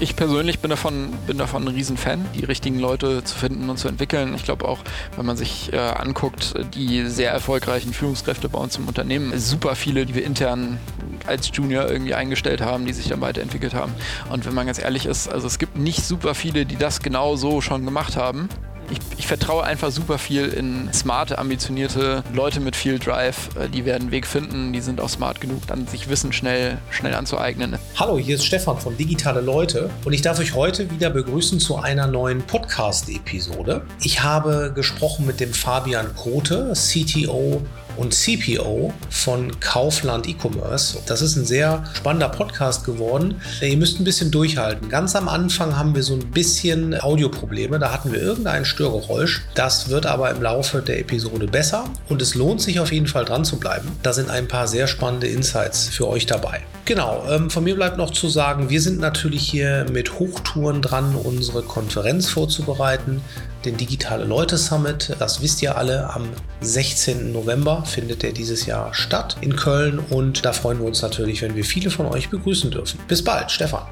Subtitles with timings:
[0.00, 3.88] Ich persönlich bin davon, bin davon ein Riesenfan, die richtigen Leute zu finden und zu
[3.88, 4.34] entwickeln.
[4.34, 4.78] Ich glaube auch,
[5.16, 10.06] wenn man sich äh, anguckt, die sehr erfolgreichen Führungskräfte bei uns im Unternehmen, super viele,
[10.06, 10.78] die wir intern
[11.26, 13.92] als Junior irgendwie eingestellt haben, die sich dann weiterentwickelt haben.
[14.30, 17.36] Und wenn man ganz ehrlich ist, also es gibt nicht super viele, die das genau
[17.36, 18.48] so schon gemacht haben
[18.90, 23.50] ich, ich, vertraue einfach super viel in smarte, ambitionierte Leute mit viel Drive.
[23.56, 26.78] Äh, die werden einen Weg finden, die sind auch smart genug, dann sich Wissen schnell,
[26.90, 27.78] schnell anzueignen.
[27.96, 31.76] Hallo, hier ist Stefan von Digitale Leute und ich darf euch heute wieder begrüßen zu
[31.76, 33.82] einer neuen Podcast-Episode.
[34.02, 37.62] Ich habe gesprochen mit dem Fabian Kote, CTO
[37.96, 40.98] und CPO von Kaufland E-Commerce.
[41.06, 43.40] Das ist ein sehr spannender Podcast geworden.
[43.60, 44.88] Ihr müsst ein bisschen durchhalten.
[44.88, 47.78] Ganz am Anfang haben wir so ein bisschen Audioprobleme.
[47.78, 49.42] Da hatten wir irgendein Störgeräusch.
[49.54, 53.24] Das wird aber im Laufe der Episode besser und es lohnt sich auf jeden Fall
[53.24, 53.88] dran zu bleiben.
[54.02, 56.62] Da sind ein paar sehr spannende Insights für euch dabei.
[56.84, 61.14] Genau, ähm, von mir bleibt noch zu sagen, wir sind natürlich hier mit Hochtouren dran,
[61.14, 63.22] unsere Konferenz vorzubereiten
[63.64, 65.14] den Digitale Leute Summit.
[65.20, 66.28] Das wisst ihr alle, am
[66.60, 67.32] 16.
[67.32, 71.54] November findet der dieses Jahr statt in Köln und da freuen wir uns natürlich, wenn
[71.54, 72.98] wir viele von euch begrüßen dürfen.
[73.06, 73.84] Bis bald, Stefan.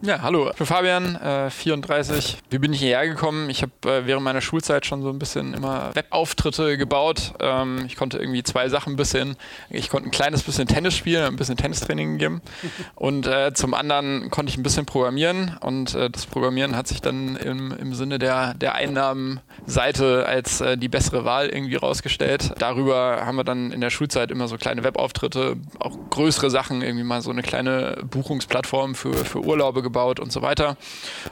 [0.00, 2.38] Ja, hallo, ich bin Fabian, äh, 34.
[2.50, 3.50] Wie bin ich hierher gekommen?
[3.50, 7.34] Ich habe äh, während meiner Schulzeit schon so ein bisschen immer Webauftritte gebaut.
[7.40, 9.36] Ähm, ich konnte irgendwie zwei Sachen ein bisschen.
[9.70, 12.42] Ich konnte ein kleines bisschen Tennis spielen, ein bisschen Tennistraining geben.
[12.94, 15.58] Und äh, zum anderen konnte ich ein bisschen programmieren.
[15.62, 20.78] Und äh, das Programmieren hat sich dann im, im Sinne der, der Einnahmenseite als äh,
[20.78, 22.52] die bessere Wahl irgendwie rausgestellt.
[22.60, 27.04] Darüber haben wir dann in der Schulzeit immer so kleine Webauftritte, auch größere Sachen, irgendwie
[27.04, 30.76] mal so eine kleine Buchungsplattform für, für Urlaube gebaut und so weiter.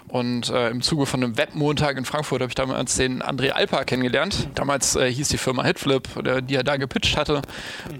[0.09, 3.85] Und äh, im Zuge von einem Webmontag in Frankfurt habe ich damals den André Alpa
[3.85, 4.49] kennengelernt.
[4.55, 6.09] Damals äh, hieß die Firma Hitflip,
[6.49, 7.43] die er da gepitcht hatte.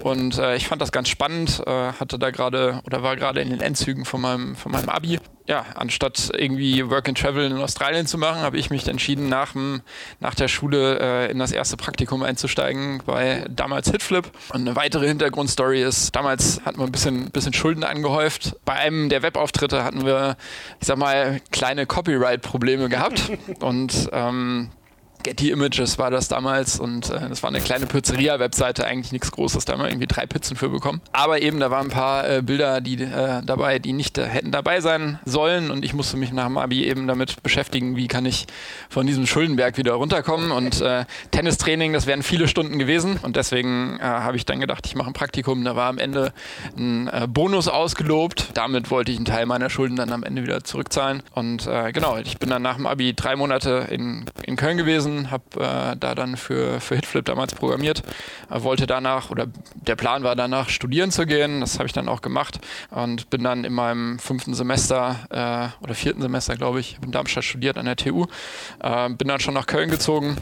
[0.03, 3.49] Und äh, ich fand das ganz spannend, äh, hatte da gerade oder war gerade in
[3.49, 8.05] den Endzügen von meinem, von meinem Abi ja, anstatt irgendwie Work and Travel in Australien
[8.05, 9.81] zu machen, habe ich mich entschieden, nach, dem,
[10.19, 14.29] nach der Schule äh, in das erste Praktikum einzusteigen bei damals Hitflip.
[14.49, 18.57] Und eine weitere Hintergrundstory ist, damals hatten wir ein bisschen, bisschen Schulden angehäuft.
[18.65, 20.35] Bei einem der Webauftritte hatten wir,
[20.81, 23.31] ich sag mal, kleine Copyright-Probleme gehabt.
[23.61, 24.69] Und ähm,
[25.23, 29.65] Getty Images war das damals und äh, das war eine kleine Pizzeria-Webseite, eigentlich nichts Großes,
[29.65, 31.01] da haben wir irgendwie drei Pizzen für bekommen.
[31.11, 34.51] Aber eben, da waren ein paar äh, Bilder die, äh, dabei, die nicht äh, hätten
[34.51, 38.25] dabei sein sollen und ich musste mich nach dem Abi eben damit beschäftigen, wie kann
[38.25, 38.47] ich
[38.89, 43.97] von diesem Schuldenberg wieder runterkommen und äh, Tennistraining, das wären viele Stunden gewesen und deswegen
[43.99, 46.33] äh, habe ich dann gedacht, ich mache ein Praktikum, da war am Ende
[46.77, 51.23] ein Bonus ausgelobt, damit wollte ich einen Teil meiner Schulden dann am Ende wieder zurückzahlen
[51.33, 55.31] und genau, ich bin dann nach dem Abi drei Monate in, in Köln gewesen gewesen,
[55.31, 58.03] habe äh, da dann für, für Hitflip damals programmiert,
[58.49, 62.09] äh, wollte danach oder der Plan war danach studieren zu gehen, das habe ich dann
[62.09, 62.59] auch gemacht
[62.91, 67.43] und bin dann in meinem fünften Semester äh, oder vierten Semester, glaube ich, in Darmstadt
[67.43, 68.25] studiert an der TU,
[68.81, 70.37] äh, bin dann schon nach Köln gezogen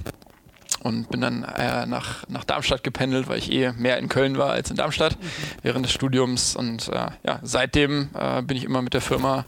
[0.86, 4.52] und bin dann äh, nach, nach Darmstadt gependelt, weil ich eh mehr in Köln war
[4.52, 5.26] als in Darmstadt mhm.
[5.64, 6.56] während des Studiums.
[6.56, 9.46] Und äh, ja, seitdem äh, bin ich immer mit der Firma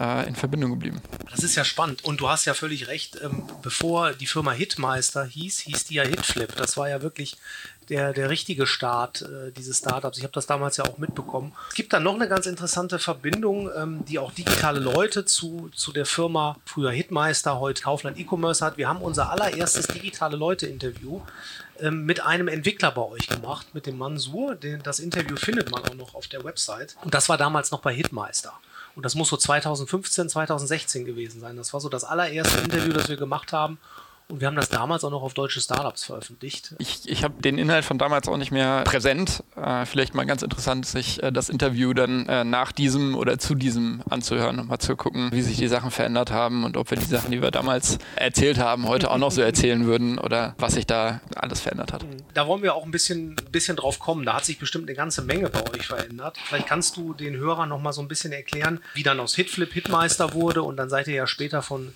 [0.00, 1.02] äh, in Verbindung geblieben.
[1.30, 2.02] Das ist ja spannend.
[2.04, 3.18] Und du hast ja völlig recht.
[3.22, 6.56] Ähm, bevor die Firma Hitmeister hieß, hieß die ja Hitflip.
[6.56, 7.36] Das war ja wirklich
[7.90, 10.16] der, der richtige Start äh, dieses Startups.
[10.16, 11.52] Ich habe das damals ja auch mitbekommen.
[11.68, 15.92] Es gibt dann noch eine ganz interessante Verbindung, ähm, die auch digitale Leute zu, zu
[15.92, 18.78] der Firma, früher Hitmeister, heute Kaufland E-Commerce hat.
[18.78, 21.20] Wir haben unser allererstes digitale Leute-Interview
[21.80, 24.54] ähm, mit einem Entwickler bei euch gemacht, mit dem Mansur.
[24.54, 26.96] Den, das Interview findet man auch noch auf der Website.
[27.02, 28.52] Und das war damals noch bei Hitmeister.
[28.94, 31.56] Und das muss so 2015, 2016 gewesen sein.
[31.56, 33.78] Das war so das allererste Interview, das wir gemacht haben.
[34.30, 36.74] Und wir haben das damals auch noch auf deutsche Startups veröffentlicht.
[36.78, 39.42] Ich, ich habe den Inhalt von damals auch nicht mehr präsent.
[39.56, 43.54] Äh, vielleicht mal ganz interessant, sich äh, das Interview dann äh, nach diesem oder zu
[43.54, 46.98] diesem anzuhören, um mal zu gucken, wie sich die Sachen verändert haben und ob wir
[46.98, 50.74] die Sachen, die wir damals erzählt haben, heute auch noch so erzählen würden oder was
[50.74, 52.04] sich da alles verändert hat.
[52.34, 54.24] Da wollen wir auch ein bisschen, bisschen drauf kommen.
[54.24, 56.38] Da hat sich bestimmt eine ganze Menge bei euch verändert.
[56.44, 59.72] Vielleicht kannst du den Hörern noch mal so ein bisschen erklären, wie dann aus Hitflip
[59.72, 61.92] Hitmeister wurde und dann seid ihr ja später von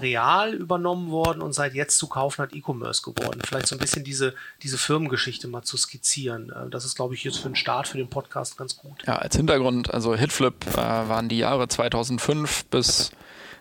[0.00, 3.40] real übernommen worden und seit jetzt zu kaufen hat E-Commerce geworden.
[3.44, 6.50] Vielleicht so ein bisschen diese, diese Firmengeschichte mal zu skizzieren.
[6.50, 9.02] Äh, das ist, glaube ich, jetzt für den Start, für den Podcast ganz gut.
[9.06, 13.10] Ja, als Hintergrund, also Hitflip äh, waren die Jahre 2005 bis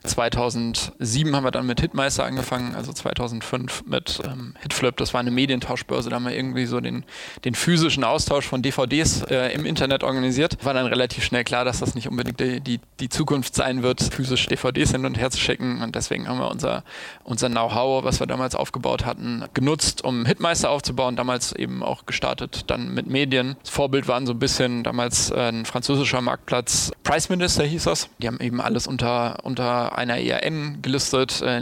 [0.05, 4.97] 2007 haben wir dann mit Hitmeister angefangen, also 2005 mit ähm, Hitflip.
[4.97, 6.09] Das war eine Medientauschbörse.
[6.09, 7.03] Da haben wir irgendwie so den,
[7.43, 10.57] den physischen Austausch von DVDs äh, im Internet organisiert.
[10.63, 14.01] War dann relativ schnell klar, dass das nicht unbedingt die, die, die Zukunft sein wird,
[14.01, 15.81] physisch DVDs hin und her zu schicken.
[15.81, 16.83] Und deswegen haben wir unser,
[17.23, 21.15] unser Know-how, was wir damals aufgebaut hatten, genutzt, um Hitmeister aufzubauen.
[21.15, 23.55] Damals eben auch gestartet dann mit Medien.
[23.61, 26.91] Das Vorbild waren so ein bisschen damals äh, ein französischer Marktplatz.
[27.03, 28.09] Price Minister hieß das.
[28.19, 31.41] Die haben eben alles unter, unter einer ERN gelistet.
[31.41, 31.61] Äh,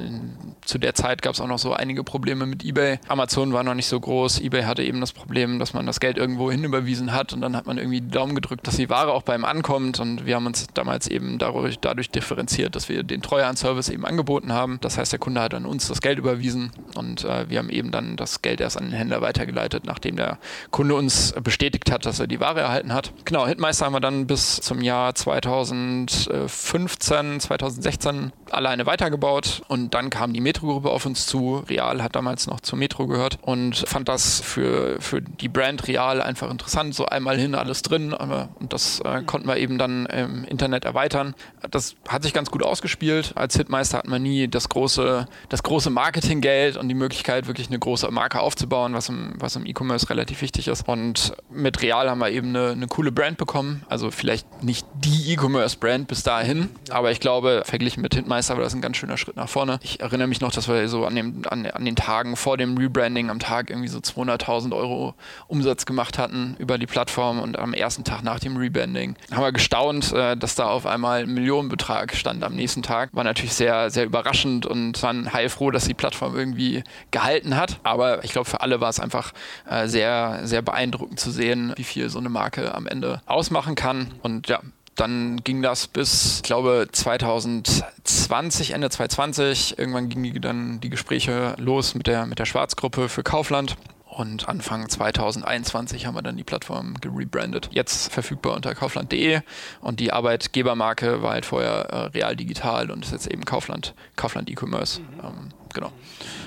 [0.65, 2.99] zu der Zeit gab es auch noch so einige Probleme mit eBay.
[3.07, 4.41] Amazon war noch nicht so groß.
[4.41, 7.65] eBay hatte eben das Problem, dass man das Geld irgendwo hinüberwiesen hat und dann hat
[7.65, 9.99] man irgendwie die Daumen gedrückt, dass die Ware auch beim ankommt.
[9.99, 14.53] Und wir haben uns damals eben dadurch, dadurch differenziert, dass wir den Treuhandservice eben angeboten
[14.53, 14.77] haben.
[14.81, 17.91] Das heißt, der Kunde hat an uns das Geld überwiesen und äh, wir haben eben
[17.91, 20.37] dann das Geld erst an den Händler weitergeleitet, nachdem der
[20.71, 23.11] Kunde uns bestätigt hat, dass er die Ware erhalten hat.
[23.25, 30.33] Genau, Hitmeister haben wir dann bis zum Jahr 2015, 2016 alleine weitergebaut und dann kam
[30.33, 31.63] die Metro-Gruppe auf uns zu.
[31.67, 36.21] Real hat damals noch zur Metro gehört und fand das für, für die Brand Real
[36.21, 36.93] einfach interessant.
[36.93, 38.13] So einmal hin, alles drin.
[38.13, 41.33] Und das äh, konnten wir eben dann im Internet erweitern.
[41.71, 43.33] Das hat sich ganz gut ausgespielt.
[43.35, 47.79] Als Hitmeister hatten wir nie das große, das große Marketinggeld und die Möglichkeit, wirklich eine
[47.79, 50.87] große Marke aufzubauen, was im, was im E-Commerce relativ wichtig ist.
[50.87, 53.83] Und mit Real haben wir eben eine, eine coole Brand bekommen.
[53.89, 58.75] Also vielleicht nicht die E-Commerce-Brand bis dahin, aber ich glaube, verglichen mit Hitmeister war das
[58.75, 59.79] ein ganz schöner Schritt nach vorne.
[59.81, 62.77] Ich erinnere mich noch, dass wir so an, dem, an, an den Tagen vor dem
[62.77, 65.15] Rebranding am Tag irgendwie so 200.000 Euro
[65.47, 69.53] Umsatz gemacht hatten über die Plattform und am ersten Tag nach dem Rebranding haben wir
[69.53, 73.09] gestaunt, äh, dass da auf einmal ein Millionenbetrag stand am nächsten Tag.
[73.13, 77.79] War natürlich sehr, sehr überraschend und waren heilfroh, dass die Plattform irgendwie gehalten hat.
[77.83, 79.31] Aber ich glaube, für alle war es einfach
[79.69, 84.11] äh, sehr, sehr beeindruckend zu sehen, wie viel so eine Marke am Ende ausmachen kann.
[84.21, 84.59] Und ja,
[84.95, 89.79] dann ging das bis, ich glaube, 2020, Ende 2020.
[89.79, 93.75] Irgendwann gingen dann die Gespräche los mit der, mit der Schwarzgruppe für Kaufland.
[94.05, 97.69] Und Anfang 2021 haben wir dann die Plattform gerebrandet.
[97.71, 99.41] Jetzt verfügbar unter kaufland.de
[99.81, 104.51] und die Arbeitgebermarke war halt vorher äh, Real Digital und ist jetzt eben Kaufland, Kaufland
[104.51, 105.01] E-Commerce.
[105.01, 105.07] Mhm.
[105.23, 105.91] Ähm, genau.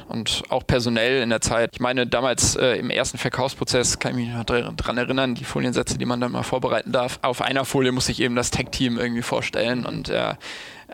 [0.08, 1.70] Und auch personell in der Zeit.
[1.74, 5.98] Ich meine, damals äh, im ersten Verkaufsprozess kann ich mich noch daran erinnern, die Foliensätze,
[5.98, 7.18] die man dann mal vorbereiten darf.
[7.22, 10.34] Auf einer Folie muss ich eben das Tech-Team irgendwie vorstellen und äh,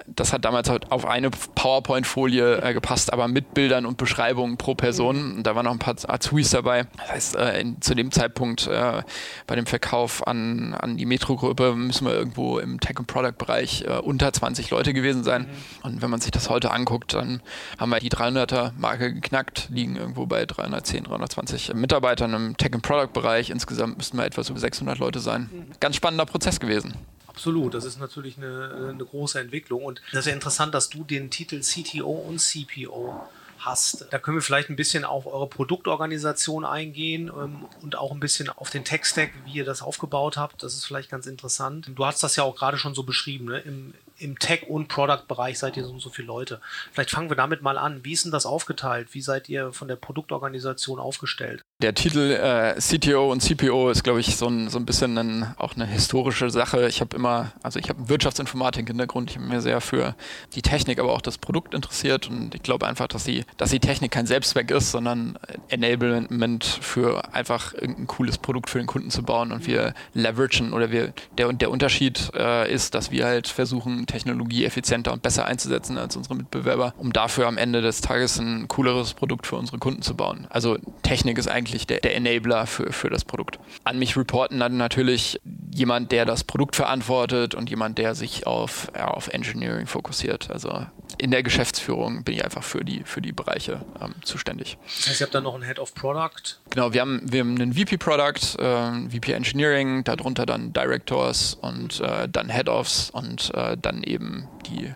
[0.07, 4.75] das hat damals halt auf eine PowerPoint-Folie äh, gepasst, aber mit Bildern und Beschreibungen pro
[4.75, 5.37] Person.
[5.37, 6.85] Und da waren noch ein paar Azubis dabei.
[6.97, 9.03] Das heißt, äh, in, zu dem Zeitpunkt äh,
[9.47, 13.99] bei dem Verkauf an, an die Metro-Gruppe müssen wir irgendwo im Tech- und Product-Bereich äh,
[13.99, 15.43] unter 20 Leute gewesen sein.
[15.43, 15.85] Mhm.
[15.85, 17.41] Und wenn man sich das heute anguckt, dann
[17.79, 23.51] haben wir die 300er-Marke geknackt, liegen irgendwo bei 310, 320 Mitarbeitern im Tech- und Product-Bereich.
[23.51, 25.51] Insgesamt müssten wir etwas über 600 Leute sein.
[25.53, 25.73] Mhm.
[25.81, 26.95] Ganz spannender Prozess gewesen.
[27.33, 29.85] Absolut, das ist natürlich eine, eine große Entwicklung.
[29.85, 33.27] Und das ist ja interessant, dass du den Titel CTO und CPO
[33.65, 34.07] hast.
[34.11, 38.49] Da können wir vielleicht ein bisschen auf eure Produktorganisation eingehen ähm, und auch ein bisschen
[38.51, 40.63] auf den Tech-Stack, wie ihr das aufgebaut habt.
[40.63, 41.91] Das ist vielleicht ganz interessant.
[41.95, 43.47] Du hast das ja auch gerade schon so beschrieben.
[43.47, 43.61] Ne?
[43.61, 46.61] Im, im Tech- und Product-Bereich seid ihr so und so viele Leute.
[46.93, 48.05] Vielleicht fangen wir damit mal an.
[48.05, 49.09] Wie ist denn das aufgeteilt?
[49.13, 51.63] Wie seid ihr von der Produktorganisation aufgestellt?
[51.83, 55.53] Der Titel äh, CTO und CPO ist, glaube ich, so ein, so ein bisschen ein,
[55.59, 56.87] auch eine historische Sache.
[56.87, 59.31] Ich habe immer, also ich habe Wirtschaftsinformatik-Hintergrund.
[59.31, 60.15] Ich habe mir sehr für
[60.55, 63.81] die Technik, aber auch das Produkt interessiert und ich glaube einfach, dass die, dass die
[63.81, 65.37] Technik kein Selbstzweck ist, sondern
[65.71, 70.93] Enablement für einfach irgendein cooles Produkt für den Kunden zu bauen und wir leveragen oder
[70.93, 75.99] wir, der, der Unterschied äh, ist, dass wir halt versuchen, Technologie effizienter und besser einzusetzen
[75.99, 80.03] als unsere Mitbewerber, um dafür am Ende des Tages ein cooleres Produkt für unsere Kunden
[80.03, 80.47] zu bauen.
[80.49, 83.59] Also Technik ist eigentlich der, der Enabler für, für das Produkt.
[83.85, 85.41] An mich reporten dann natürlich
[85.75, 90.51] jemand, der das Produkt verantwortet und jemand, der sich auf, ja, auf Engineering fokussiert.
[90.51, 90.87] Also
[91.19, 94.79] in der Geschäftsführung bin ich einfach für die, für die Bereiche ähm, zuständig.
[94.85, 96.59] Das heißt, ihr habt dann noch einen Head of Product?
[96.71, 102.01] Genau, wir haben, wir haben einen VP Product, äh, VP Engineering, darunter dann Directors und
[102.01, 104.93] äh, dann Head-Offs und äh, dann eben die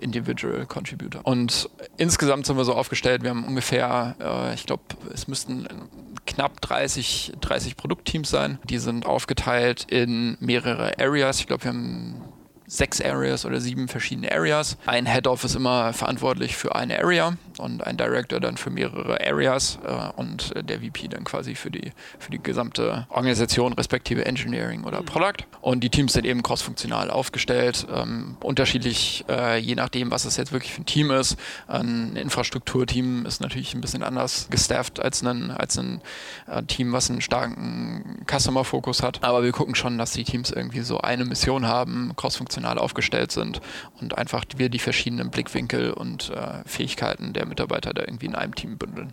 [0.00, 1.20] Individual Contributor.
[1.24, 5.66] Und insgesamt sind wir so aufgestellt, wir haben ungefähr, äh, ich glaube, es müssten
[6.26, 8.58] knapp 30, 30 Produktteams sein.
[8.64, 11.40] Die sind aufgeteilt in mehrere Areas.
[11.40, 12.22] Ich glaube, wir haben
[12.66, 14.76] sechs Areas oder sieben verschiedene Areas.
[14.86, 19.78] Ein Head-Off ist immer verantwortlich für eine Area und ein Director dann für mehrere Areas
[19.84, 25.00] äh, und der VP dann quasi für die, für die gesamte Organisation respektive Engineering oder
[25.00, 25.06] mhm.
[25.06, 25.44] Product.
[25.60, 30.52] Und die Teams sind eben crossfunktional aufgestellt, ähm, unterschiedlich äh, je nachdem, was es jetzt
[30.52, 31.36] wirklich für ein Team ist.
[31.66, 36.00] Ein Infrastrukturteam ist natürlich ein bisschen anders gestafft als ein, als ein
[36.46, 39.22] äh, Team, was einen starken Customer-Fokus hat.
[39.22, 43.32] Aber wir gucken schon, dass die Teams irgendwie so eine Mission haben, crossfunktional cross-funktional aufgestellt
[43.32, 43.60] sind
[44.00, 48.54] und einfach wir die verschiedenen Blickwinkel und äh, Fähigkeiten der Mitarbeiter da irgendwie in einem
[48.54, 49.12] Team bündeln.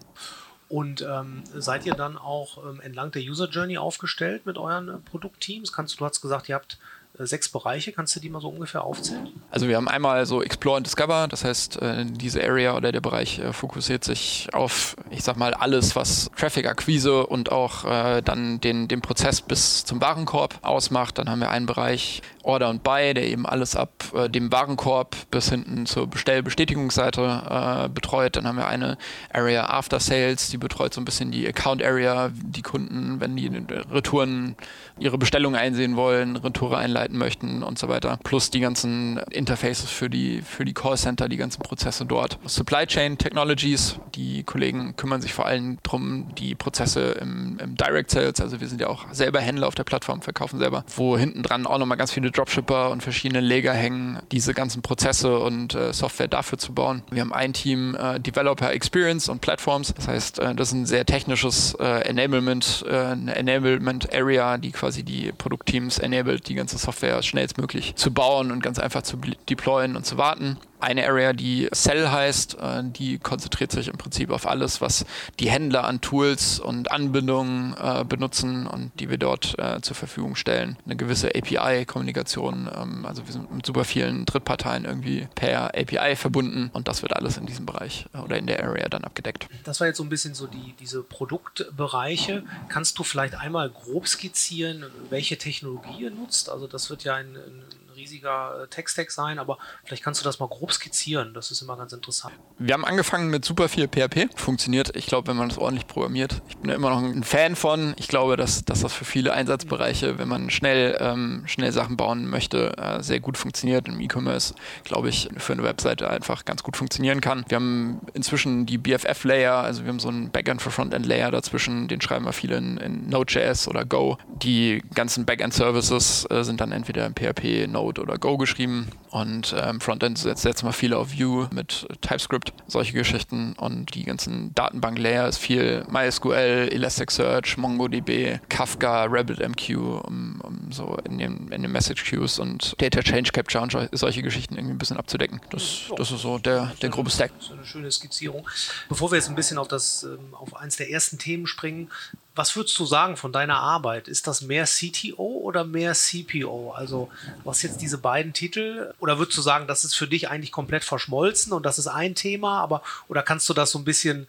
[0.71, 4.97] Und ähm, seid ihr dann auch ähm, entlang der User Journey aufgestellt mit euren äh,
[4.99, 5.73] Produktteams?
[5.73, 6.79] Kannst du hast gesagt, ihr habt
[7.17, 7.91] sechs Bereiche.
[7.91, 9.29] Kannst du die mal so ungefähr aufzählen?
[9.49, 13.01] Also wir haben einmal so Explore und Discover, das heißt, äh, diese Area oder der
[13.01, 17.83] Bereich äh, fokussiert sich auf, ich sag mal, alles, was Traffic-Akquise und auch
[18.23, 21.17] dann den, den Prozess bis zum Warenkorb ausmacht.
[21.17, 23.91] Dann haben wir einen Bereich Order und Buy, der eben alles ab
[24.29, 28.35] dem Warenkorb bis hinten zur Bestellbestätigungsseite betreut.
[28.35, 28.97] Dann haben wir eine
[29.31, 33.47] Area After Sales, die betreut so ein bisschen die Account Area, die Kunden, wenn die
[33.91, 34.55] Retouren
[34.97, 38.19] ihre Bestellung einsehen wollen, Retour einleiten möchten und so weiter.
[38.23, 42.37] Plus die ganzen Interfaces für die, für die Callcenter, die ganzen Prozesse dort.
[42.45, 48.11] Supply Chain Technologies, die Kollegen kümmern sich vor allem darum, die Prozesse im, im Direct
[48.11, 51.43] Sales, also wir sind ja auch selber Händler auf der Plattform, verkaufen selber, wo hinten
[51.43, 55.93] dran auch nochmal ganz viele Dropshipper und verschiedene Leger hängen, diese ganzen Prozesse und äh,
[55.93, 57.03] Software dafür zu bauen.
[57.11, 60.85] Wir haben ein Team äh, Developer Experience und Platforms, das heißt, äh, das ist ein
[60.85, 66.77] sehr technisches äh, Enablement, äh, eine Enablement Area, die quasi die Produktteams enabled, die ganze
[66.77, 66.90] Software
[67.21, 69.17] schnellstmöglich zu bauen und ganz einfach zu
[69.49, 74.31] deployen und zu warten eine Area, die Cell heißt, äh, die konzentriert sich im Prinzip
[74.31, 75.05] auf alles, was
[75.39, 80.35] die Händler an Tools und Anbindungen äh, benutzen und die wir dort äh, zur Verfügung
[80.35, 80.77] stellen.
[80.85, 86.69] Eine gewisse API-Kommunikation, ähm, also wir sind mit super vielen Drittparteien irgendwie per API verbunden
[86.73, 89.47] und das wird alles in diesem Bereich oder in der Area dann abgedeckt.
[89.63, 92.43] Das war jetzt so ein bisschen so die, diese Produktbereiche.
[92.69, 96.49] Kannst du vielleicht einmal grob skizzieren, welche Technologie ihr nutzt?
[96.49, 97.63] Also das wird ja ein, ein
[98.01, 101.33] riesiger äh, Tech-Stack sein, aber vielleicht kannst du das mal grob skizzieren.
[101.33, 102.33] Das ist immer ganz interessant.
[102.57, 104.29] Wir haben angefangen mit super viel PHP.
[104.35, 106.41] Funktioniert, ich glaube, wenn man das ordentlich programmiert.
[106.49, 107.93] Ich bin ja immer noch ein Fan von.
[107.97, 112.27] Ich glaube, dass, dass das für viele Einsatzbereiche, wenn man schnell, ähm, schnell Sachen bauen
[112.29, 113.87] möchte, äh, sehr gut funktioniert.
[113.87, 117.45] Im E-Commerce, glaube ich, für eine Webseite einfach ganz gut funktionieren kann.
[117.47, 122.01] Wir haben inzwischen die BFF-Layer, also wir haben so einen Backend für Frontend-Layer dazwischen, den
[122.01, 124.17] schreiben wir viele in, in Node.js oder Go.
[124.41, 129.53] Die ganzen Backend-Services äh, sind dann entweder in PHP, Node Node oder Go geschrieben und
[129.57, 134.53] ähm, Frontend setzt jetzt mal viele auf Vue mit TypeScript, solche Geschichten und die ganzen
[134.55, 141.71] Datenbank-Layer ist viel MySQL, Elasticsearch, MongoDB, Kafka, RabbitMQ, um, um so in den, in den
[141.71, 145.41] Message Queues und Data Change Capture und solche Geschichten irgendwie ein bisschen abzudecken.
[145.49, 147.31] Das, das ist so der, der grobe Stack.
[147.37, 148.47] Das ist eine schöne Skizzierung.
[148.89, 151.89] Bevor wir jetzt ein bisschen auf das, ähm, auf eins der ersten Themen springen,
[152.33, 154.07] was würdest du sagen von deiner Arbeit?
[154.07, 156.71] Ist das mehr CTO oder mehr CPO?
[156.71, 157.09] Also,
[157.43, 158.93] was jetzt diese beiden Titel?
[158.99, 162.15] Oder würdest du sagen, das ist für dich eigentlich komplett verschmolzen und das ist ein
[162.15, 162.61] Thema?
[162.61, 164.27] Aber, oder kannst du das so ein bisschen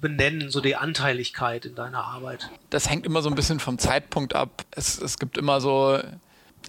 [0.00, 2.50] benennen, so die Anteiligkeit in deiner Arbeit?
[2.70, 4.64] Das hängt immer so ein bisschen vom Zeitpunkt ab.
[4.70, 5.98] Es, es gibt immer so,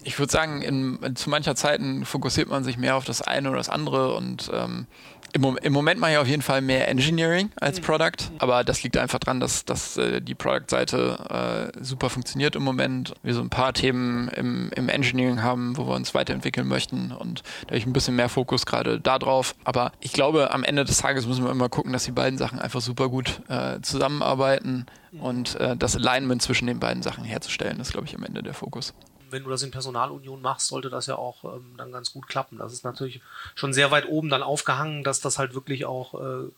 [0.04, 3.58] ich würde sagen, in, zu mancher Zeiten fokussiert man sich mehr auf das eine oder
[3.58, 4.86] das andere und ähm,
[5.32, 7.84] im, Im, Moment mache ich auf jeden Fall mehr Engineering als mhm.
[7.84, 12.62] Product, aber das liegt einfach daran, dass, dass äh, die Product-Seite äh, super funktioniert im
[12.62, 13.14] Moment.
[13.22, 17.42] Wir so ein paar Themen im, im, Engineering haben, wo wir uns weiterentwickeln möchten und
[17.62, 19.54] da habe ich ein bisschen mehr Fokus gerade da drauf.
[19.64, 22.58] Aber ich glaube, am Ende des Tages müssen wir immer gucken, dass die beiden Sachen
[22.58, 25.20] einfach super gut äh, zusammenarbeiten mhm.
[25.20, 28.54] und äh, das Alignment zwischen den beiden Sachen herzustellen, ist, glaube ich, am Ende der
[28.54, 28.94] Fokus
[29.30, 32.58] wenn du das in Personalunion machst, sollte das ja auch ähm, dann ganz gut klappen.
[32.58, 33.20] Das ist natürlich
[33.54, 36.48] schon sehr weit oben dann aufgehangen, dass das halt wirklich auch äh,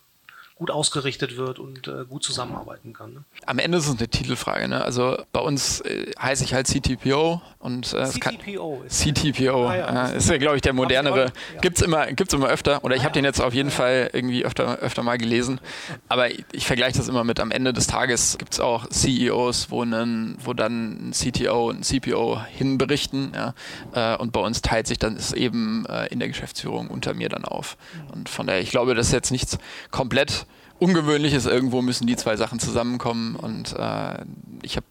[0.55, 3.15] gut ausgerichtet wird und äh, gut zusammenarbeiten kann.
[3.15, 3.25] Ne?
[3.47, 4.69] Am Ende ist es eine Titelfrage.
[4.69, 4.85] Ne?
[4.85, 10.07] Also bei uns äh, heiße ich halt CTPO und äh, CTPO ist CTPO ah, ja.
[10.09, 11.27] ist ja glaube ich der modernere.
[11.55, 11.61] Ja.
[11.61, 13.75] Gibt's immer gibt's immer öfter oder ich ah, habe den jetzt auf jeden ja.
[13.75, 15.61] Fall irgendwie öfter öfter mal gelesen.
[16.09, 19.71] Aber ich, ich vergleiche das immer mit am Ende des Tages gibt es auch CEOs,
[19.71, 23.33] wo, einen, wo dann ein CTO und ein CPO hinberichten.
[23.35, 23.55] Ja?
[23.95, 27.29] Äh, und bei uns teilt sich dann es eben äh, in der Geschäftsführung unter mir
[27.29, 27.77] dann auf.
[27.95, 28.11] Mhm.
[28.11, 29.59] Und von daher, ich glaube, das ist jetzt nichts
[29.91, 30.47] komplett
[30.79, 31.47] Ungewöhnliches.
[31.47, 34.25] Irgendwo müssen die zwei Sachen zusammenkommen und äh,
[34.63, 34.87] ich habe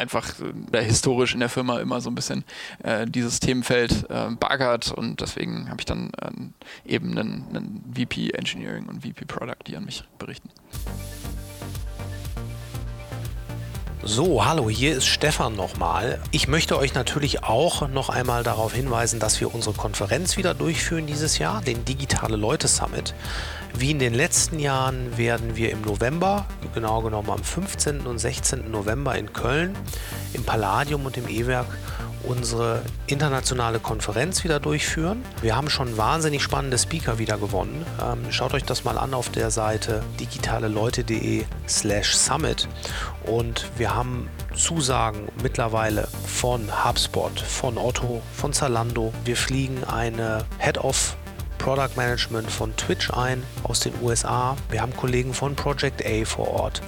[0.00, 0.34] einfach
[0.72, 2.44] äh, historisch in der Firma immer so ein bisschen
[2.82, 8.30] äh, dieses Themenfeld äh, bagert und deswegen habe ich dann äh, eben einen, einen VP
[8.30, 10.50] Engineering und VP Product, die an mich berichten.
[14.02, 16.20] So, hallo, hier ist Stefan nochmal.
[16.30, 21.06] Ich möchte euch natürlich auch noch einmal darauf hinweisen, dass wir unsere Konferenz wieder durchführen
[21.06, 23.14] dieses Jahr, den Digitale Leute Summit.
[23.76, 28.00] Wie in den letzten Jahren werden wir im November, genau genommen am 15.
[28.00, 28.70] und 16.
[28.70, 29.76] November in Köln,
[30.32, 31.66] im Palladium und im E-Werk
[32.22, 35.24] unsere internationale Konferenz wieder durchführen.
[35.40, 37.84] Wir haben schon wahnsinnig spannende Speaker wieder gewonnen.
[38.02, 42.68] Ähm, schaut euch das mal an auf der Seite digitaleleute.de slash summit.
[43.24, 49.12] Und wir haben Zusagen mittlerweile von HubSpot, von Otto, von Zalando.
[49.24, 51.16] Wir fliegen eine Head of
[51.60, 54.56] Product Management von Twitch ein aus den USA.
[54.70, 56.80] Wir haben Kollegen von Project A vor Ort.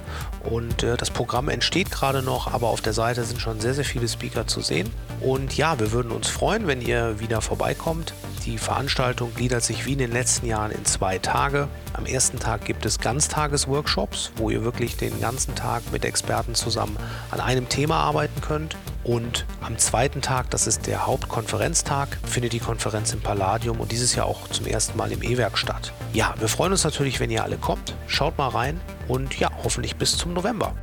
[0.43, 3.85] Und äh, das Programm entsteht gerade noch, aber auf der Seite sind schon sehr, sehr
[3.85, 4.91] viele Speaker zu sehen.
[5.21, 8.15] Und ja, wir würden uns freuen, wenn ihr wieder vorbeikommt.
[8.45, 11.67] Die Veranstaltung gliedert sich wie in den letzten Jahren in zwei Tage.
[11.93, 16.97] Am ersten Tag gibt es Ganztagesworkshops, wo ihr wirklich den ganzen Tag mit Experten zusammen
[17.29, 18.75] an einem Thema arbeiten könnt.
[19.03, 24.15] Und am zweiten Tag, das ist der Hauptkonferenztag, findet die Konferenz im Palladium und dieses
[24.15, 25.91] Jahr auch zum ersten Mal im E-Werk statt.
[26.13, 27.95] Ja, wir freuen uns natürlich, wenn ihr alle kommt.
[28.07, 28.79] Schaut mal rein
[29.09, 30.73] und ja, hoffentlich bis zum November.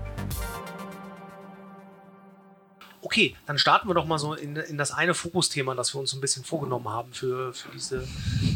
[3.02, 6.12] Okay, dann starten wir doch mal so in, in das eine Fokusthema, das wir uns
[6.12, 8.06] ein bisschen vorgenommen haben für, für diese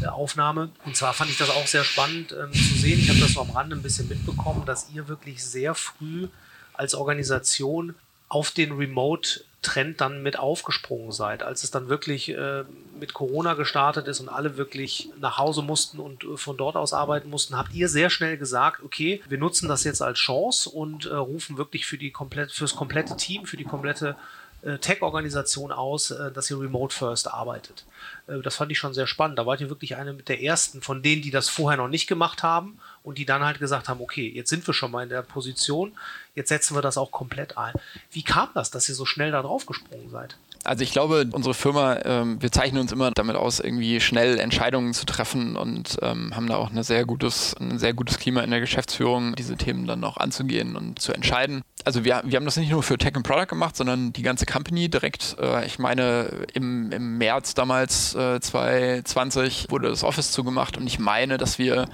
[0.01, 0.69] äh, Aufnahme.
[0.85, 2.99] Und zwar fand ich das auch sehr spannend ähm, zu sehen.
[2.99, 6.27] Ich habe das so am Rande ein bisschen mitbekommen, dass ihr wirklich sehr früh
[6.73, 7.95] als Organisation
[8.29, 12.63] auf den Remote Trend dann mit aufgesprungen seid, als es dann wirklich äh,
[12.99, 16.93] mit Corona gestartet ist und alle wirklich nach Hause mussten und äh, von dort aus
[16.93, 21.07] arbeiten mussten, habt ihr sehr schnell gesagt, okay, wir nutzen das jetzt als Chance und
[21.07, 24.15] äh, rufen wirklich für die komplett, fürs komplette Team, für die komplette
[24.61, 27.85] äh, Tech-Organisation aus, äh, dass ihr Remote First arbeitet.
[28.27, 29.37] Äh, das fand ich schon sehr spannend.
[29.39, 32.43] Da wart ihr wirklich eine der ersten von denen, die das vorher noch nicht gemacht
[32.43, 35.21] haben und die dann halt gesagt haben, okay, jetzt sind wir schon mal in der
[35.21, 35.93] Position,
[36.33, 37.73] jetzt setzen wir das auch komplett ein.
[38.11, 40.35] Wie kam das, dass ihr so schnell da drauf gesprungen seid?
[40.65, 44.95] Also ich glaube, unsere Firma, ähm, wir zeichnen uns immer damit aus, irgendwie schnell Entscheidungen
[44.95, 48.49] zu treffen und ähm, haben da auch eine sehr gutes, ein sehr gutes Klima in
[48.49, 51.61] der Geschäftsführung, diese Themen dann auch anzugehen und zu entscheiden.
[51.83, 54.47] Also wir, wir haben das nicht nur für Tech and Product gemacht, sondern die ganze
[54.47, 55.37] Company direkt.
[55.39, 60.97] Äh, ich meine, im, im März damals äh, 2020 wurde das Office zugemacht und ich
[60.97, 61.87] meine, dass wir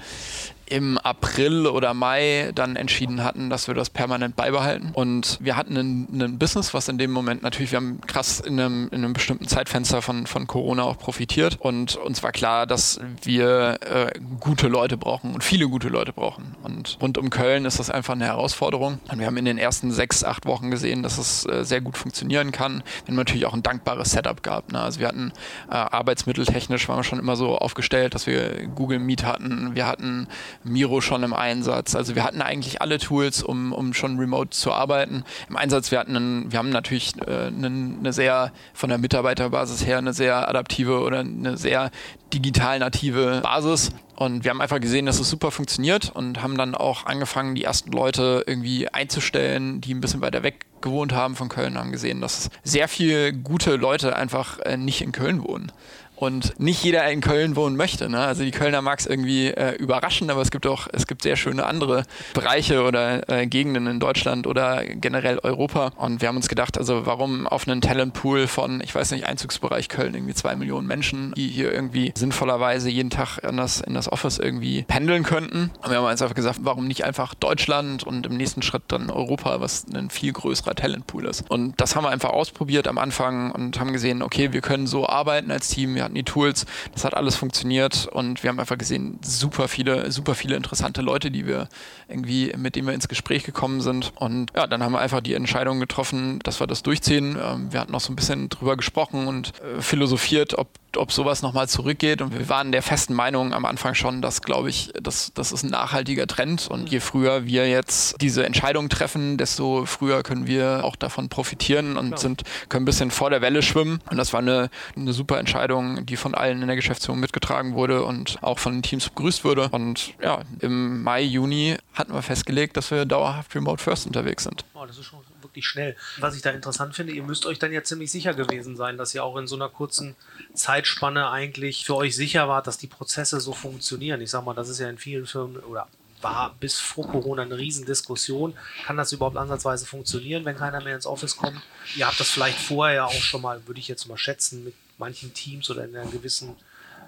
[0.72, 4.90] im April oder Mai dann entschieden hatten, dass wir das permanent beibehalten.
[4.94, 8.88] Und wir hatten ein, Business, was in dem Moment natürlich, wir haben krass in einem,
[8.90, 11.58] in einem bestimmten Zeitfenster von, von Corona auch profitiert.
[11.60, 16.56] Und uns war klar, dass wir äh, gute Leute brauchen und viele gute Leute brauchen.
[16.62, 18.98] Und rund um Köln ist das einfach eine Herausforderung.
[19.10, 21.98] Und wir haben in den ersten sechs, acht Wochen gesehen, dass es äh, sehr gut
[21.98, 22.82] funktionieren kann.
[23.04, 24.72] Wir haben natürlich auch ein dankbares Setup gehabt.
[24.72, 24.80] Ne?
[24.80, 25.32] Also wir hatten
[25.70, 29.74] äh, arbeitsmitteltechnisch waren wir schon immer so aufgestellt, dass wir Google Meet hatten.
[29.74, 30.28] Wir hatten
[30.64, 31.94] Miro schon im Einsatz.
[31.94, 35.24] Also wir hatten eigentlich alle Tools, um, um schon remote zu arbeiten.
[35.48, 39.86] Im Einsatz, wir hatten einen, wir haben natürlich äh, eine, eine sehr, von der Mitarbeiterbasis
[39.86, 41.90] her, eine sehr adaptive oder eine sehr
[42.32, 43.90] digital native Basis.
[44.16, 47.64] Und wir haben einfach gesehen, dass es super funktioniert und haben dann auch angefangen, die
[47.64, 52.20] ersten Leute irgendwie einzustellen, die ein bisschen weiter weg gewohnt haben von Köln, haben gesehen,
[52.20, 55.72] dass sehr viele gute Leute einfach äh, nicht in Köln wohnen
[56.16, 58.08] und nicht jeder in Köln wohnen möchte.
[58.08, 58.20] Ne?
[58.20, 61.36] Also die Kölner mag es irgendwie äh, überraschen, aber es gibt auch, es gibt sehr
[61.36, 65.90] schöne andere Bereiche oder äh, Gegenden in Deutschland oder generell Europa.
[65.96, 69.88] Und wir haben uns gedacht, also warum auf einen Talentpool von, ich weiß nicht, Einzugsbereich
[69.88, 74.10] Köln irgendwie zwei Millionen Menschen, die hier irgendwie sinnvollerweise jeden Tag in das, in das
[74.10, 75.72] Office irgendwie pendeln könnten.
[75.82, 79.10] Und wir haben uns einfach gesagt, warum nicht einfach Deutschland und im nächsten Schritt dann
[79.10, 81.50] Europa, was ein viel größerer Talentpool ist.
[81.50, 85.08] Und das haben wir einfach ausprobiert am Anfang und haben gesehen, okay, wir können so
[85.08, 85.96] arbeiten als Team.
[85.96, 90.34] Wir die Tools, das hat alles funktioniert und wir haben einfach gesehen, super viele, super
[90.34, 91.68] viele interessante Leute, die wir
[92.08, 94.12] irgendwie, mit denen wir ins Gespräch gekommen sind.
[94.16, 97.38] Und ja, dann haben wir einfach die Entscheidung getroffen, dass wir das durchziehen.
[97.42, 101.42] Ähm, wir hatten noch so ein bisschen drüber gesprochen und äh, philosophiert, ob ob sowas
[101.42, 102.22] nochmal zurückgeht.
[102.22, 105.62] Und wir waren der festen Meinung am Anfang schon, dass, glaube ich, das, das ist
[105.62, 106.68] ein nachhaltiger Trend.
[106.68, 111.96] Und je früher wir jetzt diese Entscheidung treffen, desto früher können wir auch davon profitieren
[111.96, 114.00] und sind, können ein bisschen vor der Welle schwimmen.
[114.10, 118.04] Und das war eine, eine super Entscheidung, die von allen in der Geschäftsführung mitgetragen wurde
[118.04, 119.68] und auch von den Teams begrüßt wurde.
[119.70, 124.64] Und ja, im Mai, Juni hatten wir festgelegt, dass wir dauerhaft Remote First unterwegs sind.
[124.74, 125.96] Oh, das ist schon wirklich schnell.
[126.18, 129.14] Was ich da interessant finde, ihr müsst euch dann ja ziemlich sicher gewesen sein, dass
[129.14, 130.16] ihr auch in so einer kurzen
[130.54, 134.20] Zeitspanne eigentlich für euch sicher wart, dass die Prozesse so funktionieren.
[134.20, 135.88] Ich sag mal, das ist ja in vielen Firmen oder
[136.22, 138.54] war bis vor Corona eine Riesendiskussion.
[138.86, 141.60] Kann das überhaupt ansatzweise funktionieren, wenn keiner mehr ins Office kommt?
[141.96, 145.34] Ihr habt das vielleicht vorher auch schon mal, würde ich jetzt mal schätzen, mit manchen
[145.34, 146.56] Teams oder in gewissen